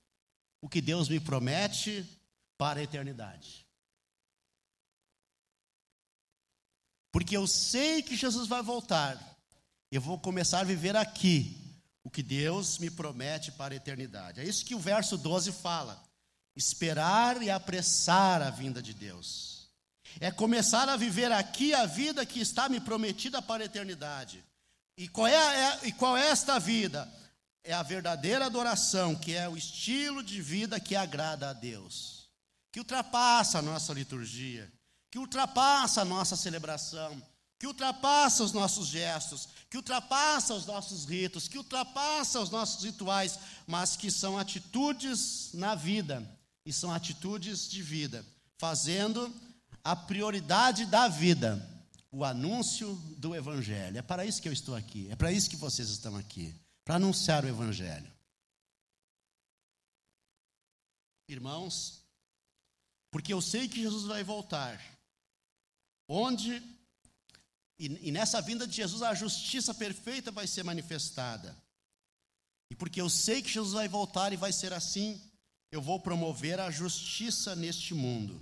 o 0.60 0.68
que 0.68 0.80
Deus 0.80 1.08
me 1.08 1.18
promete 1.18 2.06
para 2.56 2.80
a 2.80 2.82
eternidade. 2.82 3.66
Porque 7.10 7.36
eu 7.36 7.46
sei 7.46 8.02
que 8.02 8.16
Jesus 8.16 8.46
vai 8.46 8.62
voltar, 8.62 9.18
eu 9.90 10.00
vou 10.00 10.18
começar 10.18 10.60
a 10.60 10.64
viver 10.64 10.94
aqui 10.94 11.56
o 12.04 12.10
que 12.10 12.22
Deus 12.22 12.78
me 12.78 12.90
promete 12.90 13.50
para 13.52 13.74
a 13.74 13.76
eternidade. 13.76 14.40
É 14.40 14.44
isso 14.44 14.64
que 14.64 14.74
o 14.74 14.78
verso 14.78 15.16
12 15.16 15.52
fala. 15.52 16.02
Esperar 16.54 17.42
e 17.42 17.50
apressar 17.50 18.42
a 18.42 18.50
vinda 18.50 18.82
de 18.82 18.92
Deus. 18.92 19.57
É 20.20 20.30
começar 20.30 20.88
a 20.88 20.96
viver 20.96 21.30
aqui 21.30 21.72
a 21.74 21.86
vida 21.86 22.26
que 22.26 22.40
está 22.40 22.68
me 22.68 22.80
prometida 22.80 23.40
para 23.40 23.62
a 23.62 23.66
eternidade. 23.66 24.44
E 24.96 25.06
qual 25.06 25.26
é, 25.26 25.34
é, 25.34 25.80
e 25.84 25.92
qual 25.92 26.16
é 26.16 26.28
esta 26.28 26.58
vida? 26.58 27.08
É 27.62 27.72
a 27.72 27.82
verdadeira 27.82 28.46
adoração, 28.46 29.14
que 29.14 29.34
é 29.34 29.48
o 29.48 29.56
estilo 29.56 30.22
de 30.22 30.42
vida 30.42 30.80
que 30.80 30.96
agrada 30.96 31.50
a 31.50 31.52
Deus, 31.52 32.28
que 32.72 32.80
ultrapassa 32.80 33.58
a 33.58 33.62
nossa 33.62 33.92
liturgia, 33.92 34.72
que 35.10 35.18
ultrapassa 35.18 36.02
a 36.02 36.04
nossa 36.04 36.34
celebração, 36.34 37.22
que 37.58 37.66
ultrapassa 37.66 38.42
os 38.42 38.52
nossos 38.52 38.88
gestos, 38.88 39.48
que 39.68 39.76
ultrapassa 39.76 40.54
os 40.54 40.66
nossos 40.66 41.04
ritos, 41.04 41.48
que 41.48 41.58
ultrapassa 41.58 42.40
os 42.40 42.50
nossos 42.50 42.84
rituais, 42.84 43.38
mas 43.66 43.96
que 43.96 44.10
são 44.10 44.38
atitudes 44.38 45.50
na 45.54 45.74
vida, 45.74 46.28
e 46.64 46.72
são 46.72 46.92
atitudes 46.92 47.68
de 47.68 47.82
vida, 47.82 48.24
fazendo 48.58 49.32
a 49.88 49.96
prioridade 49.96 50.84
da 50.84 51.08
vida, 51.08 51.66
o 52.12 52.22
anúncio 52.22 52.94
do 53.16 53.34
Evangelho. 53.34 53.96
É 53.96 54.02
para 54.02 54.26
isso 54.26 54.42
que 54.42 54.46
eu 54.46 54.52
estou 54.52 54.76
aqui, 54.76 55.08
é 55.10 55.16
para 55.16 55.32
isso 55.32 55.48
que 55.48 55.56
vocês 55.56 55.88
estão 55.88 56.14
aqui, 56.14 56.54
para 56.84 56.96
anunciar 56.96 57.42
o 57.42 57.48
Evangelho. 57.48 58.12
Irmãos, 61.26 62.04
porque 63.10 63.32
eu 63.32 63.40
sei 63.40 63.66
que 63.66 63.80
Jesus 63.80 64.04
vai 64.04 64.22
voltar, 64.22 64.78
onde 66.06 66.62
e, 67.78 68.08
e 68.08 68.12
nessa 68.12 68.42
vinda 68.42 68.66
de 68.66 68.76
Jesus 68.76 69.00
a 69.00 69.14
justiça 69.14 69.72
perfeita 69.72 70.30
vai 70.30 70.46
ser 70.46 70.64
manifestada. 70.64 71.56
E 72.70 72.74
porque 72.74 73.00
eu 73.00 73.08
sei 73.08 73.40
que 73.40 73.48
Jesus 73.48 73.72
vai 73.72 73.88
voltar 73.88 74.34
e 74.34 74.36
vai 74.36 74.52
ser 74.52 74.74
assim, 74.74 75.18
eu 75.72 75.80
vou 75.80 75.98
promover 75.98 76.60
a 76.60 76.70
justiça 76.70 77.56
neste 77.56 77.94
mundo. 77.94 78.38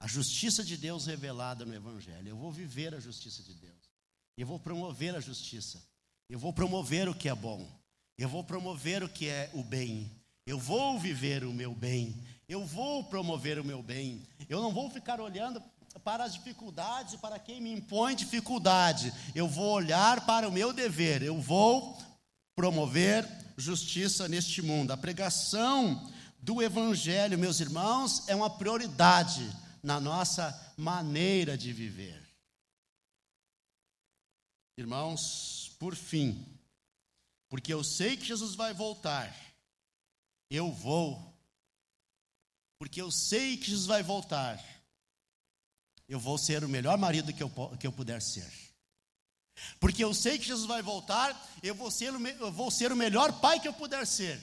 A 0.00 0.06
justiça 0.06 0.64
de 0.64 0.76
Deus 0.76 1.06
revelada 1.06 1.64
no 1.64 1.74
Evangelho. 1.74 2.28
Eu 2.28 2.36
vou 2.36 2.52
viver 2.52 2.94
a 2.94 3.00
justiça 3.00 3.42
de 3.42 3.54
Deus. 3.54 3.90
Eu 4.36 4.46
vou 4.46 4.58
promover 4.58 5.14
a 5.16 5.20
justiça. 5.20 5.82
Eu 6.28 6.38
vou 6.38 6.52
promover 6.52 7.08
o 7.08 7.14
que 7.14 7.28
é 7.28 7.34
bom. 7.34 7.68
Eu 8.16 8.28
vou 8.28 8.44
promover 8.44 9.02
o 9.02 9.08
que 9.08 9.28
é 9.28 9.50
o 9.54 9.62
bem. 9.62 10.10
Eu 10.46 10.58
vou 10.58 10.98
viver 10.98 11.44
o 11.44 11.52
meu 11.52 11.74
bem. 11.74 12.14
Eu 12.48 12.64
vou 12.64 13.04
promover 13.04 13.58
o 13.58 13.64
meu 13.64 13.82
bem. 13.82 14.22
Eu 14.48 14.62
não 14.62 14.72
vou 14.72 14.88
ficar 14.88 15.20
olhando 15.20 15.62
para 16.04 16.24
as 16.24 16.34
dificuldades 16.34 17.16
para 17.16 17.38
quem 17.38 17.60
me 17.60 17.72
impõe 17.72 18.14
dificuldade. 18.14 19.12
Eu 19.34 19.48
vou 19.48 19.72
olhar 19.72 20.24
para 20.24 20.48
o 20.48 20.52
meu 20.52 20.72
dever, 20.72 21.22
eu 21.22 21.40
vou 21.40 21.98
promover 22.54 23.28
justiça 23.56 24.28
neste 24.28 24.62
mundo. 24.62 24.92
A 24.92 24.96
pregação 24.96 26.10
do 26.40 26.62
Evangelho, 26.62 27.38
meus 27.38 27.60
irmãos, 27.60 28.28
é 28.28 28.34
uma 28.34 28.48
prioridade 28.48 29.50
na 29.82 30.00
nossa 30.00 30.74
maneira 30.76 31.56
de 31.56 31.72
viver. 31.72 32.22
Irmãos, 34.76 35.74
por 35.78 35.96
fim, 35.96 36.46
porque 37.48 37.72
eu 37.72 37.82
sei 37.82 38.16
que 38.16 38.24
Jesus 38.24 38.54
vai 38.54 38.72
voltar, 38.72 39.34
eu 40.50 40.70
vou, 40.72 41.34
porque 42.78 43.02
eu 43.02 43.10
sei 43.10 43.56
que 43.56 43.70
Jesus 43.70 43.86
vai 43.86 44.02
voltar 44.02 44.62
eu 46.08 46.18
vou 46.18 46.38
ser 46.38 46.64
o 46.64 46.68
melhor 46.68 46.96
marido 46.96 47.32
que 47.32 47.42
eu, 47.42 47.50
que 47.78 47.86
eu 47.86 47.92
puder 47.92 48.22
ser. 48.22 48.50
Porque 49.78 50.02
eu 50.02 50.14
sei 50.14 50.38
que 50.38 50.46
Jesus 50.46 50.66
vai 50.66 50.80
voltar, 50.80 51.38
eu 51.62 51.74
vou, 51.74 51.90
ser 51.90 52.14
o, 52.14 52.26
eu 52.26 52.50
vou 52.50 52.70
ser 52.70 52.90
o 52.90 52.96
melhor 52.96 53.40
pai 53.40 53.60
que 53.60 53.68
eu 53.68 53.74
puder 53.74 54.06
ser. 54.06 54.40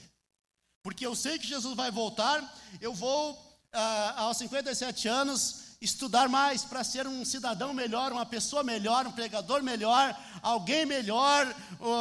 Porque 0.84 1.06
eu 1.06 1.16
sei 1.16 1.40
que 1.40 1.48
Jesus 1.48 1.76
vai 1.76 1.90
voltar, 1.90 2.40
eu 2.80 2.94
vou, 2.94 3.55
ah, 3.76 4.14
aos 4.18 4.38
57 4.38 5.08
anos, 5.08 5.66
estudar 5.82 6.28
mais 6.30 6.64
para 6.64 6.84
ser 6.84 7.06
um 7.06 7.24
cidadão 7.26 7.74
melhor, 7.74 8.12
uma 8.12 8.26
pessoa 8.26 8.64
melhor, 8.64 9.06
um 9.06 9.12
pregador 9.12 9.62
melhor, 9.62 10.18
alguém 10.42 10.86
melhor, 10.86 11.54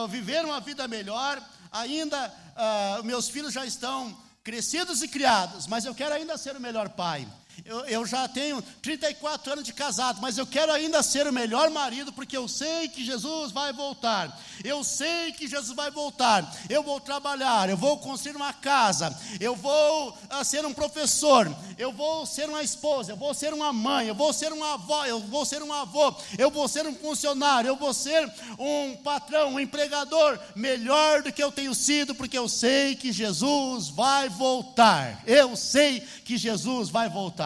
viver 0.09 0.45
uma 0.45 0.61
vida 0.61 0.87
melhor. 0.89 1.43
Ainda, 1.73 2.33
ah, 2.57 3.01
meus 3.05 3.29
filhos 3.29 3.53
já 3.53 3.67
estão 3.67 4.17
crescidos 4.43 5.03
e 5.03 5.09
criados, 5.09 5.67
mas 5.67 5.85
eu 5.85 5.95
quero 5.95 6.15
ainda 6.15 6.39
ser 6.39 6.57
o 6.57 6.61
melhor 6.61 6.89
pai. 6.91 7.27
Eu, 7.65 7.85
eu, 7.87 8.07
já 8.07 8.27
tenho 8.27 8.61
34 8.83 9.53
anos 9.53 9.65
de 9.65 9.73
casado, 9.73 10.21
mas 10.21 10.37
eu 10.37 10.47
quero 10.47 10.73
ainda 10.73 11.03
ser 11.03 11.27
o 11.27 11.33
melhor 11.33 11.71
marido, 11.71 12.13
porque 12.13 12.37
eu 12.37 12.49
sei 12.49 12.89
que 12.89 13.05
Jesus 13.05 13.53
vai 13.53 13.73
voltar. 13.73 14.39
Eu 14.63 14.83
sei 14.83 15.33
que 15.33 15.47
Jesus 15.47 15.75
vai 15.75 15.91
voltar. 15.91 16.55
Eu 16.69 16.83
vou 16.83 17.01
trabalhar, 17.01 17.71
eu 17.71 17.77
vou 17.77 17.99
construir 17.99 18.37
uma 18.37 18.53
casa, 18.53 19.17
eu 19.41 19.55
vou 19.55 20.11
uh, 20.11 20.45
ser 20.45 20.67
um 20.67 20.75
professor, 20.75 21.55
eu 21.79 21.93
vou 21.93 22.27
ser 22.27 22.49
uma 22.49 22.63
esposa, 22.63 23.13
eu 23.13 23.17
vou 23.17 23.33
ser 23.33 23.55
uma 23.55 23.73
mãe, 23.73 24.09
eu 24.09 24.15
vou 24.15 24.33
ser 24.33 24.53
uma 24.53 24.75
avó, 24.75 25.07
eu 25.07 25.21
vou 25.21 25.45
ser 25.45 25.63
um 25.63 25.73
avô, 25.73 26.15
eu 26.37 26.51
vou 26.51 26.69
ser 26.69 26.87
um 26.87 26.95
funcionário, 26.95 27.69
eu 27.69 27.77
vou 27.77 27.95
ser 27.95 28.31
um 28.59 28.97
patrão, 28.97 29.55
um 29.55 29.61
empregador 29.61 30.39
melhor 30.55 31.23
do 31.23 31.33
que 31.33 31.43
eu 31.43 31.53
tenho 31.53 31.75
sido, 31.75 32.15
porque 32.15 32.37
eu 32.37 32.49
sei 32.49 32.95
que 32.97 33.13
Jesus 33.13 33.89
vai 33.89 34.29
voltar. 34.29 35.23
Eu 35.27 35.57
sei 35.57 36.01
que 36.01 36.37
Jesus 36.37 36.89
vai 36.89 37.09
voltar 37.09 37.44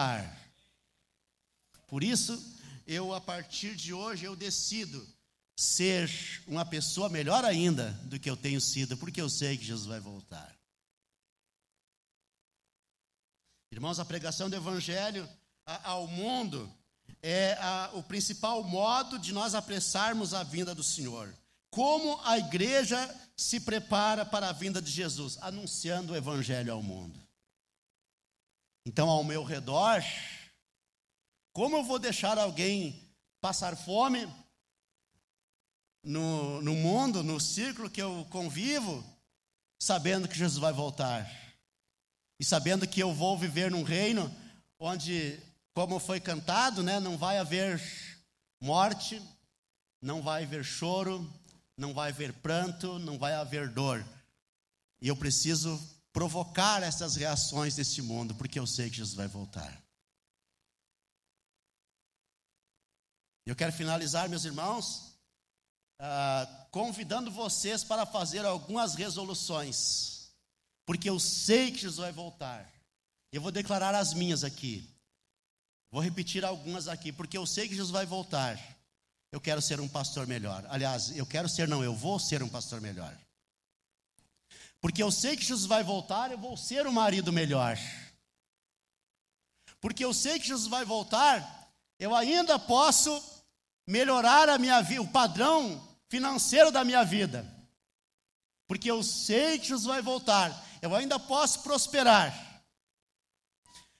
Por 1.87 2.03
isso, 2.03 2.39
eu 2.85 3.13
a 3.13 3.21
partir 3.21 3.75
de 3.75 3.93
hoje 3.93 4.25
eu 4.25 4.35
decido 4.35 5.05
ser 5.55 6.09
uma 6.47 6.63
pessoa 6.63 7.09
melhor 7.09 7.43
ainda 7.43 7.91
do 8.03 8.19
que 8.19 8.29
eu 8.29 8.37
tenho 8.37 8.61
sido, 8.61 8.95
porque 8.95 9.19
eu 9.21 9.29
sei 9.29 9.57
que 9.57 9.65
Jesus 9.65 9.87
vai 9.87 9.99
voltar. 9.99 10.55
Irmãos, 13.71 13.99
a 13.99 14.05
pregação 14.05 14.49
do 14.49 14.55
evangelho 14.55 15.27
ao 15.83 16.07
mundo 16.07 16.71
é 17.21 17.53
a, 17.53 17.91
o 17.93 18.01
principal 18.01 18.63
modo 18.63 19.19
de 19.19 19.33
nós 19.33 19.53
apressarmos 19.53 20.33
a 20.33 20.43
vinda 20.43 20.73
do 20.73 20.83
Senhor. 20.83 21.35
Como 21.69 22.19
a 22.23 22.37
igreja 22.37 22.97
se 23.35 23.59
prepara 23.59 24.25
para 24.25 24.49
a 24.49 24.53
vinda 24.53 24.81
de 24.81 24.89
Jesus? 24.89 25.37
Anunciando 25.41 26.13
o 26.13 26.15
evangelho 26.15 26.73
ao 26.73 26.81
mundo. 26.81 27.19
Então, 28.85 29.09
ao 29.09 29.23
meu 29.23 29.43
redor, 29.43 30.01
como 31.53 31.77
eu 31.77 31.83
vou 31.83 31.99
deixar 31.99 32.37
alguém 32.37 33.09
passar 33.41 33.75
fome 33.75 34.27
no, 36.03 36.61
no 36.61 36.73
mundo, 36.73 37.23
no 37.23 37.39
círculo 37.39 37.89
que 37.89 38.01
eu 38.01 38.25
convivo, 38.29 39.03
sabendo 39.81 40.27
que 40.27 40.37
Jesus 40.37 40.59
vai 40.59 40.73
voltar? 40.73 41.29
E 42.39 42.45
sabendo 42.45 42.87
que 42.87 43.01
eu 43.01 43.13
vou 43.13 43.37
viver 43.37 43.69
num 43.69 43.83
reino 43.83 44.33
onde, 44.79 45.37
como 45.73 45.99
foi 45.99 46.19
cantado, 46.19 46.81
né, 46.81 46.99
não 46.99 47.17
vai 47.17 47.37
haver 47.37 47.81
morte, 48.61 49.21
não 50.01 50.21
vai 50.21 50.43
haver 50.43 50.63
choro, 50.63 51.29
não 51.77 51.93
vai 51.93 52.09
haver 52.11 52.33
pranto, 52.33 52.97
não 52.99 53.17
vai 53.17 53.33
haver 53.33 53.69
dor. 53.69 54.05
E 55.01 55.07
eu 55.07 55.15
preciso 55.15 55.79
provocar 56.11 56.83
essas 56.83 57.15
reações 57.15 57.75
desse 57.75 58.01
mundo, 58.01 58.35
porque 58.35 58.59
eu 58.59 58.67
sei 58.67 58.89
que 58.89 58.97
Jesus 58.97 59.15
vai 59.15 59.27
voltar. 59.27 59.81
Eu 63.45 63.55
quero 63.55 63.73
finalizar, 63.73 64.29
meus 64.29 64.45
irmãos, 64.45 65.15
uh, 65.99 66.69
convidando 66.71 67.31
vocês 67.31 67.83
para 67.83 68.05
fazer 68.05 68.45
algumas 68.45 68.95
resoluções, 68.95 70.31
porque 70.85 71.09
eu 71.09 71.19
sei 71.19 71.71
que 71.71 71.79
Jesus 71.79 71.97
vai 71.97 72.11
voltar. 72.11 72.71
Eu 73.31 73.41
vou 73.41 73.51
declarar 73.51 73.95
as 73.95 74.13
minhas 74.13 74.43
aqui. 74.43 74.87
Vou 75.91 76.01
repetir 76.01 76.45
algumas 76.45 76.87
aqui, 76.87 77.11
porque 77.11 77.37
eu 77.37 77.45
sei 77.45 77.67
que 77.67 77.75
Jesus 77.75 77.91
vai 77.91 78.05
voltar. 78.05 78.59
Eu 79.31 79.39
quero 79.39 79.61
ser 79.61 79.79
um 79.79 79.87
pastor 79.87 80.25
melhor. 80.27 80.65
Aliás, 80.69 81.15
eu 81.15 81.25
quero 81.25 81.47
ser, 81.47 81.67
não, 81.67 81.83
eu 81.83 81.95
vou 81.95 82.19
ser 82.19 82.41
um 82.41 82.49
pastor 82.49 82.81
melhor. 82.81 83.15
Porque 84.81 85.03
eu 85.03 85.11
sei 85.11 85.35
que 85.35 85.43
Jesus 85.43 85.65
vai 85.65 85.83
voltar, 85.83 86.31
eu 86.31 86.37
vou 86.37 86.55
ser 86.55 86.87
um 86.87 86.91
marido 86.91 87.33
melhor. 87.33 87.77
Porque 89.81 90.03
eu 90.03 90.13
sei 90.13 90.39
que 90.39 90.47
Jesus 90.47 90.67
vai 90.67 90.85
voltar, 90.85 91.71
eu 91.97 92.15
ainda 92.15 92.57
posso 92.57 93.21
melhorar 93.87 94.49
a 94.49 94.57
minha 94.57 94.81
vida, 94.81 95.01
o 95.01 95.07
padrão 95.07 95.81
financeiro 96.09 96.71
da 96.71 96.83
minha 96.83 97.03
vida. 97.03 97.45
Porque 98.67 98.89
eu 98.89 99.01
sei 99.03 99.57
que 99.57 99.67
Jesus 99.67 99.85
vai 99.85 100.01
voltar, 100.01 100.65
eu 100.81 100.95
ainda 100.95 101.19
posso 101.19 101.63
prosperar. 101.63 102.63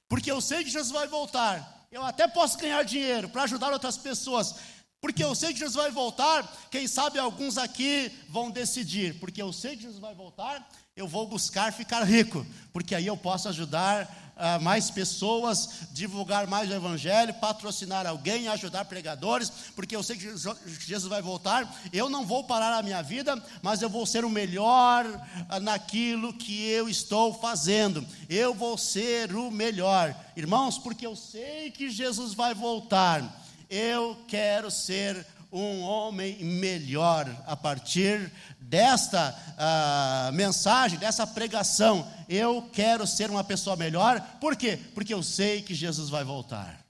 Porque 0.07 0.31
eu 0.31 0.39
sei 0.39 0.63
que 0.63 0.69
Jesus 0.69 0.91
vai 0.91 1.07
voltar, 1.07 1.87
eu 1.91 2.03
até 2.03 2.27
posso 2.27 2.57
ganhar 2.57 2.83
dinheiro 2.83 3.29
para 3.29 3.43
ajudar 3.43 3.73
outras 3.73 3.97
pessoas. 3.97 4.55
Porque 5.01 5.23
eu 5.23 5.33
sei 5.33 5.53
que 5.53 5.59
Jesus 5.59 5.75
vai 5.75 5.91
voltar. 5.91 6.45
Quem 6.69 6.85
sabe 6.85 7.19
alguns 7.19 7.57
aqui 7.57 8.11
vão 8.27 8.51
decidir. 8.51 9.17
Porque 9.19 9.41
eu 9.41 9.53
sei 9.53 9.77
que 9.77 9.83
Jesus 9.83 9.99
vai 9.99 10.13
voltar, 10.13 10.67
eu 10.95 11.07
vou 11.07 11.25
buscar 11.25 11.71
ficar 11.71 12.03
rico. 12.03 12.45
Porque 12.73 12.93
aí 12.93 13.07
eu 13.07 13.15
posso 13.15 13.47
ajudar 13.47 14.33
uh, 14.35 14.61
mais 14.61 14.91
pessoas, 14.91 15.87
divulgar 15.93 16.47
mais 16.47 16.69
o 16.69 16.73
Evangelho, 16.73 17.33
patrocinar 17.35 18.05
alguém, 18.05 18.49
ajudar 18.49 18.83
pregadores. 18.83 19.49
Porque 19.73 19.95
eu 19.95 20.03
sei 20.03 20.17
que 20.17 20.25
Jesus 20.27 21.05
vai 21.05 21.21
voltar. 21.21 21.73
Eu 21.93 22.09
não 22.09 22.25
vou 22.25 22.43
parar 22.43 22.77
a 22.77 22.83
minha 22.83 23.01
vida, 23.01 23.41
mas 23.61 23.81
eu 23.81 23.89
vou 23.89 24.05
ser 24.05 24.25
o 24.25 24.29
melhor 24.29 25.05
uh, 25.05 25.59
naquilo 25.61 26.33
que 26.33 26.67
eu 26.67 26.89
estou 26.89 27.33
fazendo. 27.33 28.05
Eu 28.27 28.53
vou 28.53 28.77
ser 28.77 29.33
o 29.33 29.49
melhor. 29.49 30.13
Irmãos, 30.35 30.77
porque 30.77 31.05
eu 31.07 31.15
sei 31.15 31.71
que 31.71 31.89
Jesus 31.89 32.33
vai 32.33 32.53
voltar 32.53 33.38
eu 33.69 34.25
quero 34.27 34.71
ser 34.71 35.25
um 35.51 35.81
homem 35.81 36.43
melhor 36.43 37.25
a 37.45 37.55
partir 37.55 38.31
desta 38.59 39.31
uh, 39.31 40.33
mensagem, 40.33 40.99
dessa 40.99 41.25
pregação. 41.25 42.09
Eu 42.27 42.69
quero 42.71 43.07
ser 43.07 43.29
uma 43.29 43.43
pessoa 43.43 43.75
melhor, 43.75 44.21
por 44.39 44.55
quê? 44.55 44.77
Porque 44.93 45.13
eu 45.13 45.23
sei 45.23 45.61
que 45.61 45.73
Jesus 45.73 46.09
vai 46.09 46.23
voltar. 46.23 46.85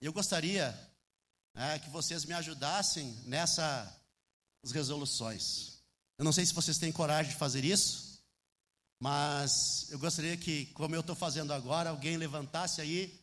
Eu 0.00 0.12
gostaria 0.12 0.74
né, 1.54 1.78
que 1.78 1.90
vocês 1.90 2.24
me 2.24 2.32
ajudassem 2.32 3.14
nessas 3.26 3.90
resoluções. 4.72 5.80
Eu 6.16 6.24
não 6.24 6.32
sei 6.32 6.46
se 6.46 6.54
vocês 6.54 6.78
têm 6.78 6.90
coragem 6.90 7.32
de 7.32 7.38
fazer 7.38 7.64
isso, 7.64 8.22
mas 8.98 9.90
eu 9.90 9.98
gostaria 9.98 10.36
que, 10.36 10.66
como 10.66 10.94
eu 10.94 11.00
estou 11.00 11.14
fazendo 11.14 11.52
agora, 11.52 11.90
alguém 11.90 12.16
levantasse 12.16 12.80
aí 12.80 13.19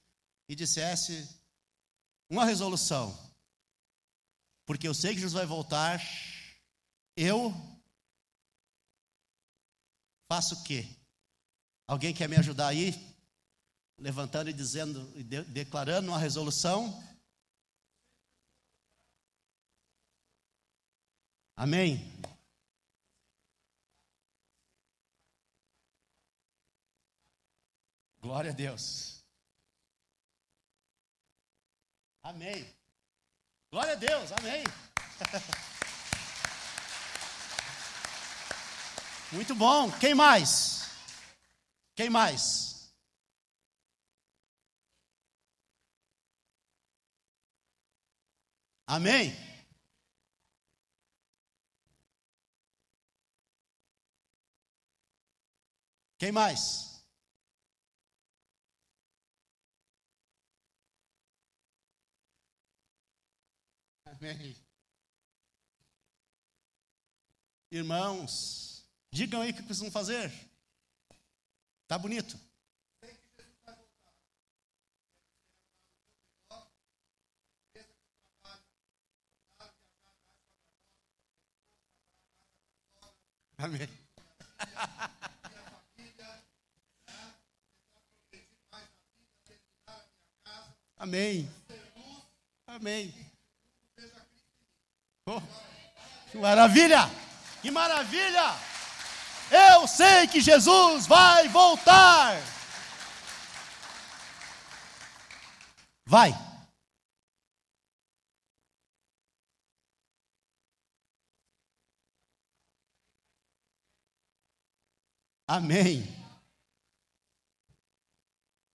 e 0.48 0.56
dissesse 0.56 1.28
uma 2.30 2.46
resolução, 2.46 3.16
porque 4.66 4.88
eu 4.88 4.94
sei 4.94 5.14
que 5.14 5.22
Jesus 5.22 5.34
vai 5.34 5.46
voltar, 5.46 6.02
eu 7.16 7.52
faço 10.28 10.56
o 10.56 10.64
quê? 10.64 10.86
Alguém 11.88 12.14
quer 12.14 12.28
me 12.28 12.36
ajudar 12.36 12.68
aí? 12.68 12.94
Levantando 13.98 14.50
e 14.50 14.54
dizendo, 14.54 15.12
e 15.18 15.24
de, 15.24 15.44
declarando 15.46 16.10
uma 16.10 16.20
resolução? 16.20 17.02
Amém? 21.56 22.14
Glória 28.22 28.52
a 28.52 28.54
Deus. 28.54 29.17
Amém. 32.28 32.68
Glória 33.72 33.94
a 33.94 33.96
Deus, 33.96 34.32
amém. 34.34 34.62
Muito 39.32 39.56
bom. 39.56 39.90
Quem 39.98 40.14
mais? 40.14 40.90
Quem 41.96 42.10
mais? 42.10 42.92
Amém? 48.86 49.34
Quem 56.18 56.34
mais? 56.34 56.87
Amém. 64.12 64.56
Irmãos, 67.70 68.86
digam 69.12 69.42
aí 69.42 69.52
o 69.52 69.54
que 69.54 69.64
precisam 69.64 69.92
fazer. 69.92 70.32
Tá 71.88 71.98
bonito. 71.98 72.40
Amém. 83.58 83.90
Amém. 90.98 91.50
Amém. 92.68 93.27
Oh, 95.30 95.42
que 96.32 96.38
maravilha! 96.38 97.10
Que 97.62 97.70
maravilha! 97.70 98.56
Eu 99.52 99.86
sei 99.86 100.26
que 100.26 100.40
Jesus 100.40 101.06
vai 101.06 101.50
voltar. 101.50 102.38
Vai. 106.06 106.32
Amém. 115.46 116.08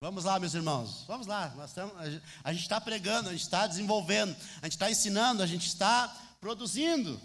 Vamos 0.02 0.24
lá, 0.24 0.38
meus 0.38 0.52
irmãos. 0.52 1.04
Vamos 1.06 1.26
lá. 1.26 1.48
Nós 1.56 1.70
estamos, 1.70 1.94
a 2.44 2.52
gente 2.52 2.62
está 2.62 2.78
pregando, 2.78 3.30
a 3.30 3.32
gente 3.32 3.42
está 3.42 3.66
desenvolvendo, 3.66 4.36
a 4.60 4.66
gente 4.66 4.72
está 4.72 4.90
ensinando, 4.90 5.42
a 5.42 5.46
gente 5.46 5.66
está 5.66 6.14
produzindo. 6.42 7.20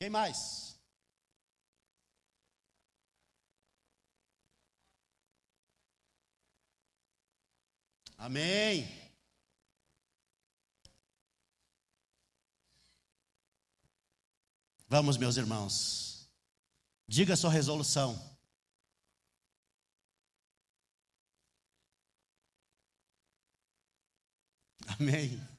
Quem 0.00 0.08
mais? 0.08 0.80
Amém. 8.16 8.88
Vamos, 14.88 15.18
meus 15.18 15.36
irmãos. 15.36 16.26
Diga 17.06 17.36
sua 17.36 17.50
resolução. 17.50 18.16
Amém. 24.98 25.57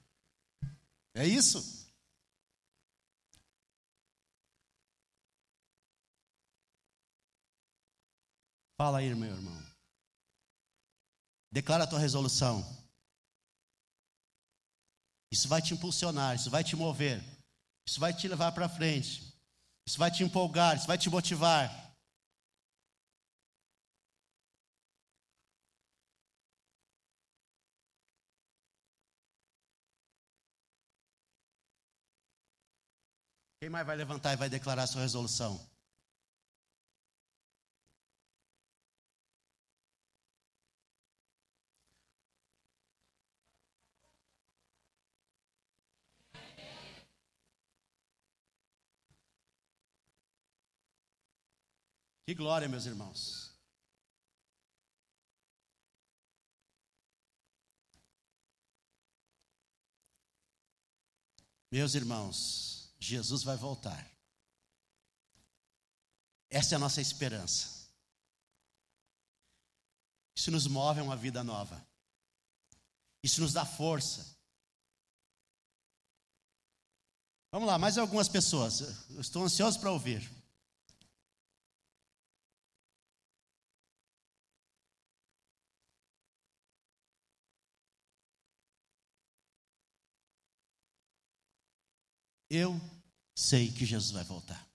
É 1.20 1.28
isso? 1.28 1.86
Fala 8.78 9.00
aí, 9.00 9.14
meu 9.14 9.30
irmão. 9.30 9.62
Declara 11.52 11.84
a 11.84 11.88
tua 11.88 12.00
resolução. 12.00 12.64
Isso 15.30 15.50
vai 15.50 15.62
te 15.62 15.74
impulsionar, 15.74 16.38
isso 16.38 16.50
vai 16.50 16.64
te 16.64 16.78
mover, 16.78 17.22
isso 17.86 18.00
vai 18.00 18.14
te 18.14 18.26
levar 18.26 18.54
para 18.54 18.70
frente, 18.70 19.38
isso 19.86 20.00
vai 20.00 20.10
te 20.10 20.24
empolgar, 20.24 20.78
isso 20.78 20.88
vai 20.88 20.98
te 20.98 21.10
motivar. 21.10 21.70
Quem 33.60 33.70
mais 33.70 33.86
vai 33.86 33.96
levantar 33.98 34.32
e 34.34 34.38
vai 34.38 34.50
declarar 34.50 34.88
sua 34.88 35.02
resolução? 35.02 35.60
Que 52.26 52.34
glória, 52.34 52.70
meus 52.70 52.86
irmãos. 52.86 53.52
Meus 61.72 61.94
irmãos, 61.94 62.79
Jesus 63.00 63.44
vai 63.44 63.56
voltar. 63.56 64.06
Essa 66.50 66.76
é 66.76 66.78
a 66.78 66.80
nossa 66.80 67.02
esperança. 67.02 67.88
Isso 70.36 70.52
nos 70.52 70.68
move 70.68 71.00
a 71.00 71.04
uma 71.04 71.16
vida 71.16 71.44
nova. 71.44 71.86
Isso 73.24 73.42
nos 73.42 73.54
dá 73.54 73.66
força. 73.66 74.38
Vamos 77.52 77.68
lá, 77.68 77.78
mais 77.78 77.98
algumas 77.98 78.28
pessoas. 78.28 78.82
Eu 79.10 79.22
estou 79.22 79.44
ansioso 79.44 79.80
para 79.80 79.92
ouvir. 79.92 80.39
Eu 92.50 92.80
sei 93.36 93.72
que 93.72 93.86
Jesus 93.86 94.12
vai 94.12 94.24
voltar. 94.24 94.68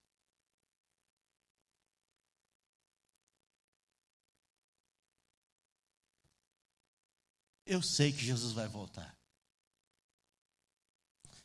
Eu 7.67 7.83
sei 7.83 8.13
que 8.13 8.25
Jesus 8.25 8.53
vai 8.53 8.69
voltar. 8.69 9.17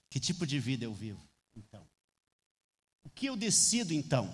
Que 0.10 0.20
tipo 0.20 0.46
de 0.46 0.60
vida 0.60 0.84
eu 0.84 0.94
vivo, 0.94 1.24
então? 1.56 1.88
O 3.04 3.10
que 3.10 3.28
eu 3.28 3.38
decido, 3.38 3.94
então? 3.94 4.30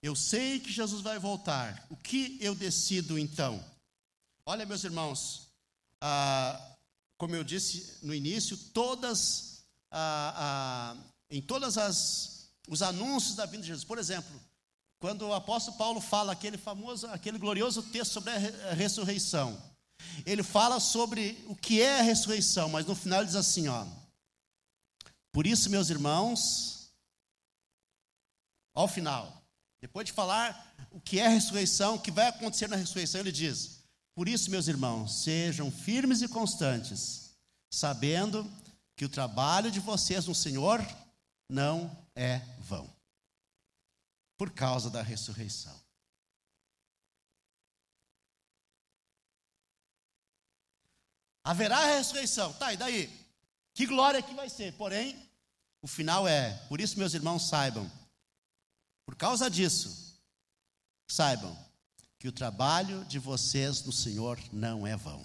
Eu 0.00 0.14
sei 0.14 0.60
que 0.60 0.70
Jesus 0.70 1.02
vai 1.02 1.18
voltar. 1.18 1.86
O 1.90 1.96
que 1.96 2.38
eu 2.40 2.54
decido, 2.54 3.18
então? 3.18 3.62
Olha, 4.46 4.64
meus 4.64 4.84
irmãos, 4.84 5.48
ah, 6.00 6.76
como 7.16 7.34
eu 7.34 7.42
disse 7.42 7.98
no 8.04 8.14
início, 8.14 8.56
todas, 8.72 9.57
em 11.30 11.40
todas 11.42 11.78
as 11.78 12.38
os 12.68 12.82
anúncios 12.82 13.34
da 13.34 13.46
vinda 13.46 13.62
de 13.62 13.68
Jesus, 13.68 13.84
por 13.84 13.98
exemplo, 13.98 14.38
quando 14.98 15.22
o 15.22 15.34
apóstolo 15.34 15.76
Paulo 15.78 16.00
fala 16.00 16.32
aquele 16.32 16.58
famoso, 16.58 17.06
aquele 17.06 17.38
glorioso 17.38 17.82
texto 17.82 18.12
sobre 18.12 18.30
a 18.30 18.74
ressurreição, 18.74 19.60
ele 20.26 20.42
fala 20.42 20.78
sobre 20.78 21.42
o 21.46 21.56
que 21.56 21.80
é 21.80 22.00
a 22.00 22.02
ressurreição, 22.02 22.68
mas 22.68 22.84
no 22.84 22.94
final 22.94 23.24
diz 23.24 23.34
assim, 23.34 23.68
ó: 23.68 23.86
Por 25.32 25.46
isso, 25.46 25.70
meus 25.70 25.88
irmãos, 25.88 26.92
ao 28.74 28.86
final, 28.86 29.42
depois 29.80 30.06
de 30.06 30.12
falar 30.12 30.74
o 30.90 31.00
que 31.00 31.18
é 31.18 31.26
a 31.26 31.30
ressurreição, 31.30 31.94
o 31.94 32.00
que 32.00 32.10
vai 32.10 32.26
acontecer 32.26 32.68
na 32.68 32.76
ressurreição, 32.76 33.20
ele 33.20 33.32
diz: 33.32 33.82
Por 34.14 34.28
isso, 34.28 34.50
meus 34.50 34.68
irmãos, 34.68 35.22
sejam 35.22 35.70
firmes 35.70 36.22
e 36.22 36.28
constantes, 36.28 37.30
sabendo 37.70 38.48
que 38.98 39.04
o 39.04 39.08
trabalho 39.08 39.70
de 39.70 39.78
vocês 39.78 40.26
no 40.26 40.34
Senhor 40.34 40.80
não 41.48 41.88
é 42.16 42.40
vão, 42.58 42.92
por 44.36 44.50
causa 44.50 44.90
da 44.90 45.02
ressurreição. 45.02 45.80
Haverá 51.44 51.84
ressurreição. 51.94 52.52
Tá, 52.54 52.72
e 52.72 52.76
daí? 52.76 53.08
Que 53.72 53.86
glória 53.86 54.20
que 54.20 54.34
vai 54.34 54.50
ser. 54.50 54.72
Porém, 54.72 55.16
o 55.80 55.86
final 55.86 56.26
é, 56.26 56.54
por 56.66 56.80
isso, 56.80 56.98
meus 56.98 57.14
irmãos, 57.14 57.48
saibam, 57.48 57.88
por 59.06 59.14
causa 59.14 59.48
disso, 59.48 60.20
saibam 61.08 61.56
que 62.18 62.26
o 62.26 62.32
trabalho 62.32 63.04
de 63.04 63.20
vocês 63.20 63.84
no 63.84 63.92
Senhor 63.92 64.40
não 64.52 64.84
é 64.84 64.96
vão. 64.96 65.24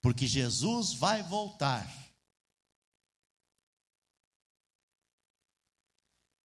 Porque 0.00 0.26
Jesus 0.26 0.92
vai 0.92 1.22
voltar. 1.22 1.86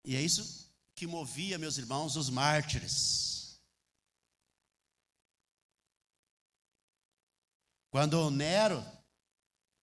E 0.05 0.15
é 0.15 0.21
isso 0.21 0.69
que 0.95 1.07
movia, 1.07 1.57
meus 1.57 1.77
irmãos, 1.77 2.15
os 2.15 2.29
mártires. 2.29 3.59
Quando 7.89 8.31
Nero 8.31 8.83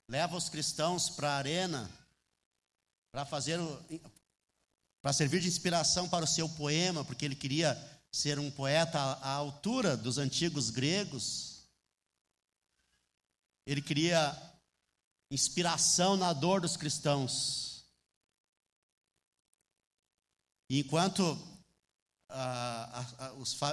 leva 0.08 0.36
os 0.36 0.48
cristãos 0.48 1.08
para 1.08 1.30
a 1.30 1.36
arena 1.36 1.88
para 3.12 3.24
fazer 3.24 3.58
para 5.00 5.12
servir 5.12 5.40
de 5.40 5.48
inspiração 5.48 6.08
para 6.08 6.24
o 6.24 6.28
seu 6.28 6.48
poema, 6.48 7.04
porque 7.04 7.24
ele 7.24 7.34
queria 7.36 7.74
ser 8.12 8.38
um 8.38 8.50
poeta 8.50 8.98
à 8.98 9.30
altura 9.30 9.96
dos 9.96 10.18
antigos 10.18 10.68
gregos. 10.70 11.49
Ele 13.70 13.80
queria 13.80 14.36
inspiração 15.30 16.16
na 16.16 16.32
dor 16.32 16.60
dos 16.60 16.76
cristãos. 16.76 17.84
E 20.68 20.80
enquanto 20.80 21.38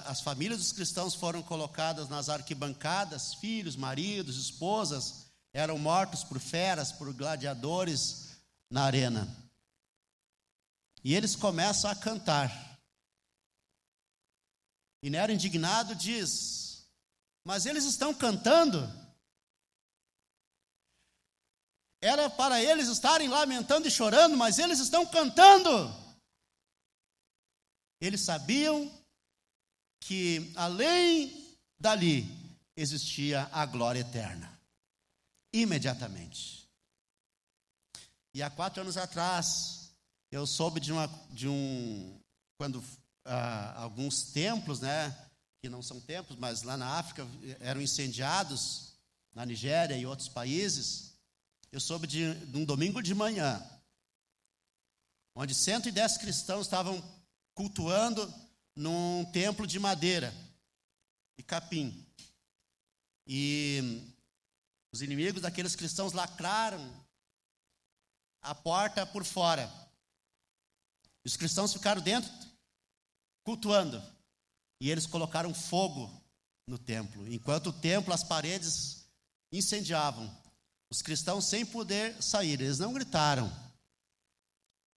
as 0.06 0.22
famílias 0.22 0.60
dos 0.60 0.72
cristãos 0.72 1.16
foram 1.16 1.42
colocadas 1.42 2.10
nas 2.10 2.30
arquibancadas, 2.30 3.34
filhos, 3.34 3.76
maridos, 3.76 4.38
esposas, 4.38 5.26
eram 5.52 5.80
mortos 5.80 6.24
por 6.24 6.40
feras, 6.40 6.92
por 6.92 7.12
gladiadores 7.12 8.38
na 8.70 8.84
arena. 8.84 9.28
E 11.04 11.16
eles 11.16 11.36
começam 11.36 11.90
a 11.90 11.96
cantar. 11.96 12.80
E 15.02 15.10
Nero, 15.10 15.32
indignado, 15.32 15.96
diz: 15.96 16.88
Mas 17.44 17.66
eles 17.66 17.84
estão 17.84 18.14
cantando. 18.14 19.07
Era 22.02 22.30
para 22.30 22.62
eles 22.62 22.88
estarem 22.88 23.28
lamentando 23.28 23.88
e 23.88 23.92
chorando, 23.92 24.38
mas 24.38 24.60
eles 24.60 24.80
estão 24.80 25.06
cantando. 25.06 25.94
Eles 28.00 28.22
sabiam 28.22 28.92
que 30.00 30.52
além 30.56 31.58
dali 31.80 32.26
existia 32.76 33.50
a 33.52 33.66
glória 33.66 34.02
eterna. 34.02 34.58
Imediatamente. 35.52 36.70
E 38.34 38.44
há 38.44 38.50
quatro 38.50 38.82
anos 38.82 38.98
atrás, 38.98 39.92
eu 40.32 40.46
soube 40.46 40.80
de, 40.80 40.92
uma, 40.92 41.08
de 41.32 41.48
um. 41.48 42.20
Quando 42.60 42.84
ah, 43.26 43.82
alguns 43.82 44.32
templos, 44.32 44.80
né, 44.80 45.16
que 45.62 45.70
não 45.70 45.82
são 45.82 46.00
templos, 46.00 46.38
mas 46.38 46.62
lá 46.62 46.78
na 46.78 47.00
África 47.00 47.28
eram 47.60 47.82
incendiados, 47.82 48.94
na 49.34 49.46
Nigéria 49.46 49.98
e 49.98 50.06
outros 50.06 50.28
países. 50.28 51.17
Eu 51.72 51.80
soube 51.80 52.08
de, 52.08 52.34
de 52.46 52.58
um 52.58 52.66
domingo 52.66 53.02
de 53.02 53.14
manhã, 53.14 53.62
onde 55.36 55.54
110 55.54 56.18
cristãos 56.18 56.66
estavam 56.66 57.02
cultuando 57.54 58.34
num 58.76 59.26
templo 59.32 59.68
de 59.68 59.80
madeira 59.80 60.34
e 61.38 61.44
capim. 61.44 62.06
E 63.26 64.04
os 64.94 65.02
inimigos 65.02 65.42
daqueles 65.42 65.76
cristãos 65.76 66.14
lacraram 66.14 67.06
a 68.42 68.56
porta 68.56 69.06
por 69.06 69.26
fora. 69.26 69.70
Os 71.26 71.36
cristãos 71.36 71.74
ficaram 71.74 72.02
dentro, 72.02 72.32
cultuando. 73.44 74.02
E 74.80 74.90
eles 74.90 75.06
colocaram 75.06 75.54
fogo 75.54 76.10
no 76.66 76.78
templo. 76.78 77.28
Enquanto 77.28 77.68
o 77.68 77.74
templo, 77.74 78.14
as 78.14 78.24
paredes 78.24 79.06
incendiavam. 79.52 80.34
Os 80.90 81.02
cristãos, 81.02 81.46
sem 81.46 81.66
poder 81.66 82.22
sair, 82.22 82.62
eles 82.62 82.80
não 82.80 82.94
gritaram 82.94 83.52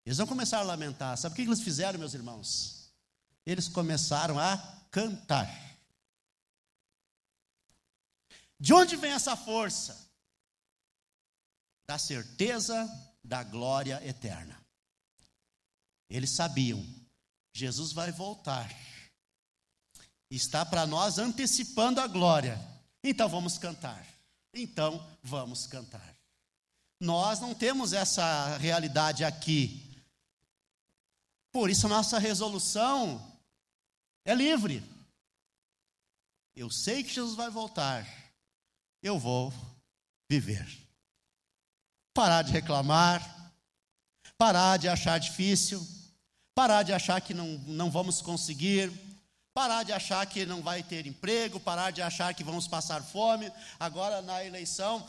eles 0.04 0.18
não 0.18 0.26
começaram 0.26 0.64
a 0.64 0.66
lamentar. 0.66 1.16
Sabe 1.16 1.32
o 1.32 1.36
que 1.36 1.42
eles 1.42 1.60
fizeram, 1.60 1.98
meus 1.98 2.14
irmãos? 2.14 2.92
Eles 3.44 3.68
começaram 3.68 4.38
a 4.38 4.56
cantar. 4.90 5.48
De 8.58 8.72
onde 8.74 8.96
vem 8.96 9.12
essa 9.12 9.36
força? 9.36 10.10
Da 11.86 11.98
certeza 11.98 12.88
da 13.22 13.42
glória 13.42 14.04
eterna. 14.04 14.60
Eles 16.08 16.30
sabiam, 16.30 16.84
Jesus 17.52 17.92
vai 17.92 18.10
voltar. 18.10 18.68
Está 20.30 20.64
para 20.64 20.86
nós 20.86 21.18
antecipando 21.18 22.00
a 22.00 22.06
glória. 22.06 22.58
Então 23.02 23.28
vamos 23.28 23.58
cantar. 23.58 24.04
Então 24.52 25.04
vamos 25.22 25.66
cantar. 25.66 26.16
Nós 26.98 27.40
não 27.40 27.54
temos 27.54 27.92
essa 27.92 28.56
realidade 28.58 29.24
aqui. 29.24 29.90
Por 31.52 31.70
isso, 31.70 31.88
nossa 31.88 32.18
resolução 32.18 33.38
é 34.24 34.34
livre. 34.34 34.84
Eu 36.54 36.70
sei 36.70 37.02
que 37.02 37.14
Jesus 37.14 37.34
vai 37.34 37.48
voltar. 37.48 38.06
Eu 39.02 39.18
vou 39.18 39.52
viver. 40.28 40.66
Parar 42.12 42.42
de 42.42 42.52
reclamar, 42.52 43.52
parar 44.36 44.76
de 44.76 44.88
achar 44.88 45.18
difícil, 45.18 45.86
parar 46.54 46.82
de 46.82 46.92
achar 46.92 47.20
que 47.20 47.32
não, 47.32 47.46
não 47.66 47.90
vamos 47.90 48.20
conseguir, 48.20 48.92
parar 49.52 49.82
de 49.82 49.92
achar 49.92 50.24
que 50.26 50.46
não 50.46 50.62
vai 50.62 50.82
ter 50.82 51.06
emprego, 51.06 51.58
parar 51.58 51.90
de 51.90 52.00
achar 52.00 52.32
que 52.34 52.44
vamos 52.44 52.68
passar 52.68 53.02
fome. 53.02 53.50
Agora, 53.78 54.22
na 54.22 54.44
eleição, 54.44 55.04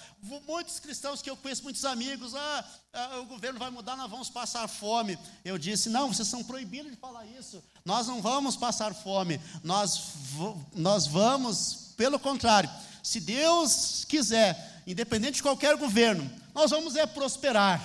muitos 0.48 0.80
cristãos 0.80 1.22
que 1.22 1.30
eu 1.30 1.38
conheço, 1.38 1.64
muitos 1.64 1.86
amigos, 1.86 2.34
ah, 2.34 2.66
ah, 2.94 3.20
o 3.20 3.26
governo 3.26 3.60
vai 3.60 3.70
mudar, 3.70 3.96
nós 3.96 4.10
vamos 4.10 4.30
passar 4.30 4.68
fome. 4.68 5.18
Eu 5.46 5.58
disse: 5.58 5.90
não, 5.90 6.12
vocês 6.12 6.28
são 6.28 6.44
proibidos 6.44 6.92
de 6.92 6.98
falar 6.98 7.26
isso. 7.26 7.64
Nós 7.86 8.08
não 8.08 8.22
vamos 8.22 8.56
passar 8.56 8.94
fome, 8.94 9.40
nós, 9.64 10.14
nós 10.74 11.06
vamos, 11.06 11.94
pelo 11.96 12.20
contrário, 12.20 12.70
se 13.04 13.20
Deus 13.20 14.06
quiser, 14.06 14.82
independente 14.88 15.36
de 15.36 15.44
qualquer 15.44 15.76
governo, 15.78 16.30
nós 16.54 16.72
vamos 16.72 16.96
é 16.96 17.06
prosperar, 17.06 17.80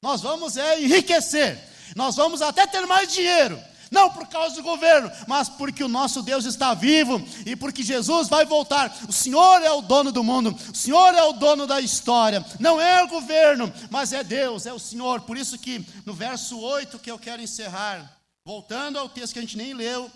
nós 0.00 0.20
vamos 0.20 0.56
é 0.56 0.80
enriquecer, 0.80 1.62
nós 1.96 2.14
vamos 2.14 2.42
até 2.42 2.66
ter 2.66 2.86
mais 2.86 3.12
dinheiro 3.12 3.60
Não 3.90 4.10
por 4.10 4.26
causa 4.28 4.56
do 4.56 4.62
governo, 4.62 5.10
mas 5.26 5.48
porque 5.48 5.82
o 5.82 5.88
nosso 5.88 6.22
Deus 6.22 6.44
está 6.44 6.74
vivo 6.74 7.20
e 7.44 7.54
porque 7.54 7.82
Jesus 7.82 8.28
vai 8.28 8.44
voltar. 8.44 8.94
O 9.08 9.12
Senhor 9.12 9.62
é 9.62 9.70
o 9.70 9.82
dono 9.82 10.10
do 10.10 10.24
mundo, 10.24 10.50
o 10.50 10.74
Senhor 10.74 11.14
é 11.14 11.22
o 11.22 11.32
dono 11.32 11.66
da 11.66 11.80
história. 11.80 12.44
Não 12.58 12.80
é 12.80 13.02
o 13.02 13.08
governo, 13.08 13.72
mas 13.90 14.12
é 14.12 14.24
Deus, 14.24 14.66
é 14.66 14.72
o 14.72 14.78
Senhor. 14.78 15.20
Por 15.22 15.36
isso 15.36 15.58
que 15.58 15.84
no 16.04 16.12
verso 16.12 16.58
8 16.58 16.98
que 16.98 17.10
eu 17.10 17.18
quero 17.18 17.42
encerrar, 17.42 18.18
voltando 18.44 18.98
ao 18.98 19.08
texto 19.08 19.34
que 19.34 19.38
a 19.38 19.42
gente 19.42 19.56
nem 19.56 19.74
leu, 19.74 20.10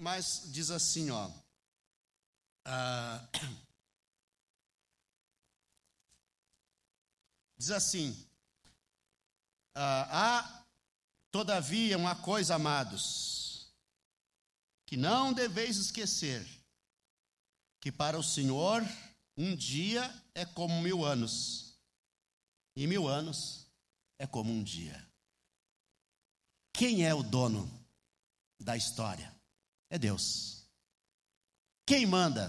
mas 0.00 0.42
diz 0.46 0.70
assim, 0.70 1.10
ó. 1.10 1.28
Ah, 2.66 3.20
diz 7.58 7.70
assim: 7.70 8.16
ah, 9.74 10.08
há 10.10 10.63
todavia 11.34 11.98
uma 11.98 12.14
coisa, 12.14 12.54
amados, 12.54 13.68
que 14.86 14.96
não 14.96 15.32
deveis 15.32 15.78
esquecer, 15.78 16.46
que 17.80 17.90
para 17.90 18.16
o 18.16 18.22
Senhor 18.22 18.80
um 19.36 19.56
dia 19.56 20.08
é 20.32 20.44
como 20.44 20.80
mil 20.80 21.04
anos, 21.04 21.76
e 22.76 22.86
mil 22.86 23.08
anos 23.08 23.66
é 24.16 24.28
como 24.28 24.52
um 24.52 24.62
dia. 24.62 25.04
Quem 26.72 27.04
é 27.04 27.12
o 27.12 27.24
dono 27.24 27.68
da 28.60 28.76
história? 28.76 29.34
É 29.90 29.98
Deus. 29.98 30.64
Quem 31.84 32.06
manda? 32.06 32.48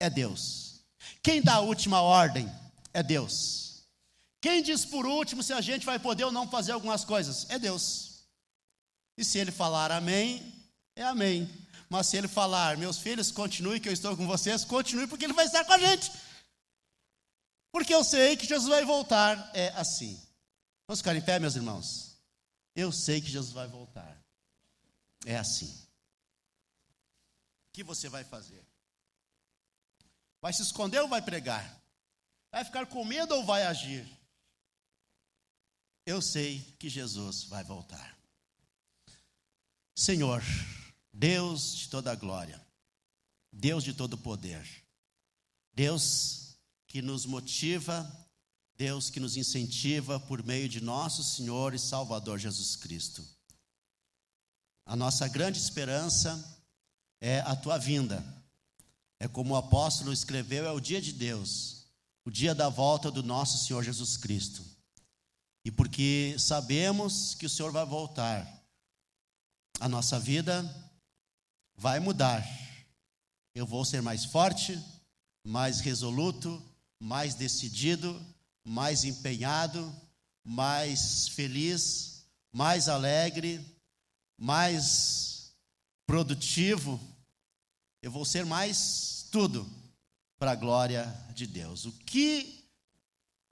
É 0.00 0.10
Deus. 0.10 0.84
Quem 1.22 1.40
dá 1.40 1.54
a 1.54 1.60
última 1.60 2.00
ordem? 2.00 2.48
É 2.92 3.00
Deus. 3.00 3.65
Quem 4.46 4.62
diz 4.62 4.84
por 4.84 5.04
último 5.04 5.42
se 5.42 5.52
a 5.52 5.60
gente 5.60 5.84
vai 5.84 5.98
poder 5.98 6.22
ou 6.22 6.30
não 6.30 6.48
fazer 6.48 6.70
algumas 6.70 7.04
coisas? 7.04 7.50
É 7.50 7.58
Deus. 7.58 8.20
E 9.18 9.24
se 9.24 9.38
ele 9.38 9.50
falar 9.50 9.90
amém, 9.90 10.54
é 10.94 11.02
amém. 11.02 11.50
Mas 11.88 12.06
se 12.06 12.16
ele 12.16 12.28
falar, 12.28 12.76
meus 12.76 12.96
filhos, 12.96 13.32
continue 13.32 13.80
que 13.80 13.88
eu 13.88 13.92
estou 13.92 14.16
com 14.16 14.24
vocês, 14.24 14.64
continue 14.64 15.08
porque 15.08 15.24
ele 15.24 15.32
vai 15.32 15.46
estar 15.46 15.64
com 15.64 15.72
a 15.72 15.78
gente. 15.78 16.12
Porque 17.72 17.92
eu 17.92 18.04
sei 18.04 18.36
que 18.36 18.46
Jesus 18.46 18.68
vai 18.68 18.84
voltar. 18.84 19.50
É 19.52 19.70
assim. 19.70 20.16
Vamos 20.86 21.00
ficar 21.00 21.16
em 21.16 21.22
pé, 21.22 21.40
meus 21.40 21.56
irmãos? 21.56 22.16
Eu 22.76 22.92
sei 22.92 23.20
que 23.20 23.28
Jesus 23.28 23.52
vai 23.52 23.66
voltar. 23.66 24.16
É 25.24 25.36
assim. 25.36 25.76
O 27.66 27.72
que 27.72 27.82
você 27.82 28.08
vai 28.08 28.22
fazer? 28.22 28.64
Vai 30.40 30.52
se 30.52 30.62
esconder 30.62 31.00
ou 31.00 31.08
vai 31.08 31.20
pregar? 31.20 31.82
Vai 32.52 32.64
ficar 32.64 32.86
com 32.86 33.04
medo 33.04 33.34
ou 33.34 33.44
vai 33.44 33.64
agir? 33.64 34.08
Eu 36.06 36.22
sei 36.22 36.60
que 36.78 36.88
Jesus 36.88 37.42
vai 37.44 37.64
voltar. 37.64 38.16
Senhor, 39.92 40.40
Deus 41.12 41.74
de 41.74 41.88
toda 41.88 42.14
glória, 42.14 42.64
Deus 43.50 43.82
de 43.82 43.92
todo 43.92 44.16
poder, 44.16 44.64
Deus 45.74 46.56
que 46.86 47.02
nos 47.02 47.26
motiva, 47.26 48.08
Deus 48.76 49.10
que 49.10 49.18
nos 49.18 49.36
incentiva 49.36 50.20
por 50.20 50.44
meio 50.44 50.68
de 50.68 50.80
nosso 50.80 51.24
Senhor 51.24 51.74
e 51.74 51.78
Salvador 51.78 52.38
Jesus 52.38 52.76
Cristo. 52.76 53.26
A 54.84 54.94
nossa 54.94 55.26
grande 55.26 55.58
esperança 55.58 56.62
é 57.20 57.40
a 57.40 57.56
tua 57.56 57.78
vinda. 57.78 58.24
É 59.18 59.26
como 59.26 59.54
o 59.54 59.56
apóstolo 59.56 60.12
escreveu: 60.12 60.66
é 60.66 60.70
o 60.70 60.78
dia 60.78 61.00
de 61.00 61.12
Deus, 61.12 61.86
o 62.24 62.30
dia 62.30 62.54
da 62.54 62.68
volta 62.68 63.10
do 63.10 63.24
nosso 63.24 63.66
Senhor 63.66 63.82
Jesus 63.82 64.16
Cristo. 64.16 64.75
E 65.66 65.70
porque 65.72 66.36
sabemos 66.38 67.34
que 67.34 67.44
o 67.44 67.50
Senhor 67.50 67.72
vai 67.72 67.84
voltar, 67.84 68.46
a 69.80 69.88
nossa 69.88 70.16
vida 70.16 70.62
vai 71.74 71.98
mudar. 71.98 72.46
Eu 73.52 73.66
vou 73.66 73.84
ser 73.84 74.00
mais 74.00 74.24
forte, 74.24 74.80
mais 75.44 75.80
resoluto, 75.80 76.62
mais 77.00 77.34
decidido, 77.34 78.24
mais 78.64 79.02
empenhado, 79.02 79.92
mais 80.44 81.26
feliz, 81.30 82.24
mais 82.52 82.88
alegre, 82.88 83.60
mais 84.38 85.52
produtivo. 86.06 87.00
Eu 88.00 88.12
vou 88.12 88.24
ser 88.24 88.46
mais 88.46 89.26
tudo 89.32 89.68
para 90.38 90.52
a 90.52 90.54
glória 90.54 91.12
de 91.34 91.44
Deus. 91.44 91.86
O 91.86 91.92
que 91.92 92.65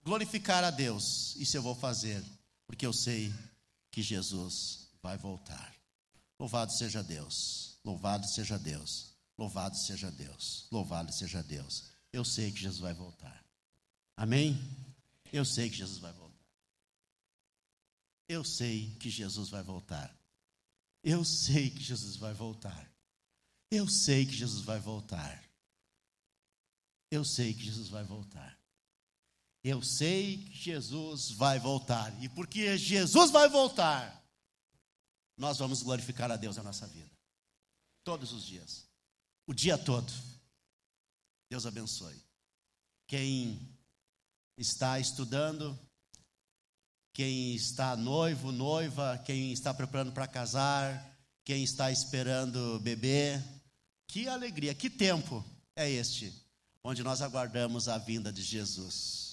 glorificar 0.05 0.62
a 0.62 0.70
Deus, 0.70 1.34
isso 1.36 1.57
eu 1.57 1.62
vou 1.62 1.74
fazer, 1.74 2.22
porque 2.66 2.86
eu 2.86 2.92
sei 2.92 3.32
que 3.90 4.02
Jesus 4.02 4.90
vai 5.02 5.16
voltar. 5.16 5.74
Louvado 6.38 6.72
seja 6.72 7.02
Deus, 7.02 7.78
louvado 7.84 8.26
seja 8.28 8.59
Deus, 8.59 9.14
louvado 9.38 9.76
seja 9.76 10.11
Deus, 10.11 10.68
louvado 10.70 11.12
seja 11.12 11.42
Deus. 11.42 11.84
Eu 12.12 12.24
sei 12.24 12.52
que 12.52 12.61
Jesus 12.61 12.80
vai 12.80 12.92
voltar. 12.92 13.44
Amém? 14.16 14.57
Eu 15.32 15.44
sei 15.44 15.68
que 15.70 15.76
Jesus 15.76 15.98
vai 15.98 16.12
voltar. 16.12 16.34
Eu 18.28 18.44
sei 18.44 18.94
que 19.00 19.11
Jesus 19.11 19.48
vai 19.48 19.62
voltar. 19.62 20.14
Eu 21.02 21.24
sei 21.24 21.70
que 21.70 21.82
Jesus 21.82 22.16
vai 22.16 22.32
voltar. 22.32 22.90
Eu 23.70 23.88
sei 23.88 24.24
que 24.24 24.34
Jesus 24.34 24.64
vai 24.64 24.78
voltar. 24.78 25.42
Eu 27.11 27.24
sei 27.24 27.52
que 27.52 27.64
Jesus 27.64 27.88
vai 27.88 28.05
voltar. 28.05 28.59
Eu 29.64 29.80
sei 29.82 30.36
que 30.36 30.58
Jesus 30.58 31.30
vai 31.30 31.58
voltar. 31.58 32.12
E 32.22 32.28
porque 32.28 32.76
Jesus 32.76 33.30
vai 33.30 33.48
voltar, 33.48 34.22
nós 35.38 35.58
vamos 35.58 35.82
glorificar 35.82 36.30
a 36.30 36.36
Deus 36.36 36.58
na 36.58 36.62
nossa 36.62 36.86
vida. 36.86 37.10
Todos 38.04 38.30
os 38.32 38.44
dias. 38.44 38.86
O 39.46 39.54
dia 39.54 39.78
todo. 39.78 40.12
Deus 41.48 41.64
abençoe. 41.64 42.22
Quem 43.06 43.58
está 44.58 45.00
estudando, 45.00 45.78
quem 47.14 47.54
está 47.54 47.96
noivo, 47.96 48.52
noiva, 48.52 49.16
quem 49.24 49.50
está 49.50 49.72
preparando 49.72 50.12
para 50.12 50.26
casar, 50.26 51.18
quem 51.42 51.64
está 51.64 51.90
esperando 51.90 52.78
bebê. 52.80 53.42
Que 54.06 54.28
alegria, 54.28 54.74
que 54.74 54.90
tempo 54.90 55.42
é 55.74 55.90
este, 55.90 56.32
onde 56.82 57.02
nós 57.02 57.22
aguardamos 57.22 57.88
a 57.88 57.96
vinda 57.96 58.30
de 58.30 58.42
Jesus. 58.42 59.23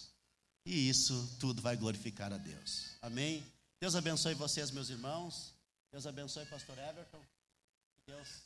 E 0.65 0.89
isso 0.89 1.37
tudo 1.39 1.61
vai 1.61 1.75
glorificar 1.75 2.31
a 2.31 2.37
Deus. 2.37 2.97
Amém? 3.01 3.43
Deus 3.79 3.95
abençoe 3.95 4.33
vocês, 4.35 4.69
meus 4.71 4.89
irmãos. 4.89 5.53
Deus 5.91 6.05
abençoe 6.05 6.45
pastor 6.45 6.77
Everton. 6.77 7.21
Deus. 8.05 8.43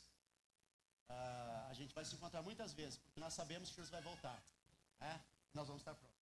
Uh, 1.10 1.70
a 1.70 1.74
gente 1.74 1.94
vai 1.94 2.04
se 2.04 2.14
encontrar 2.14 2.42
muitas 2.42 2.72
vezes, 2.72 2.96
porque 2.96 3.20
nós 3.20 3.34
sabemos 3.34 3.68
que 3.68 3.76
Jesus 3.76 3.90
vai 3.90 4.02
voltar. 4.02 4.42
É? 5.00 5.20
Nós 5.52 5.66
vamos 5.66 5.82
estar 5.82 5.94
prontos. 5.94 6.15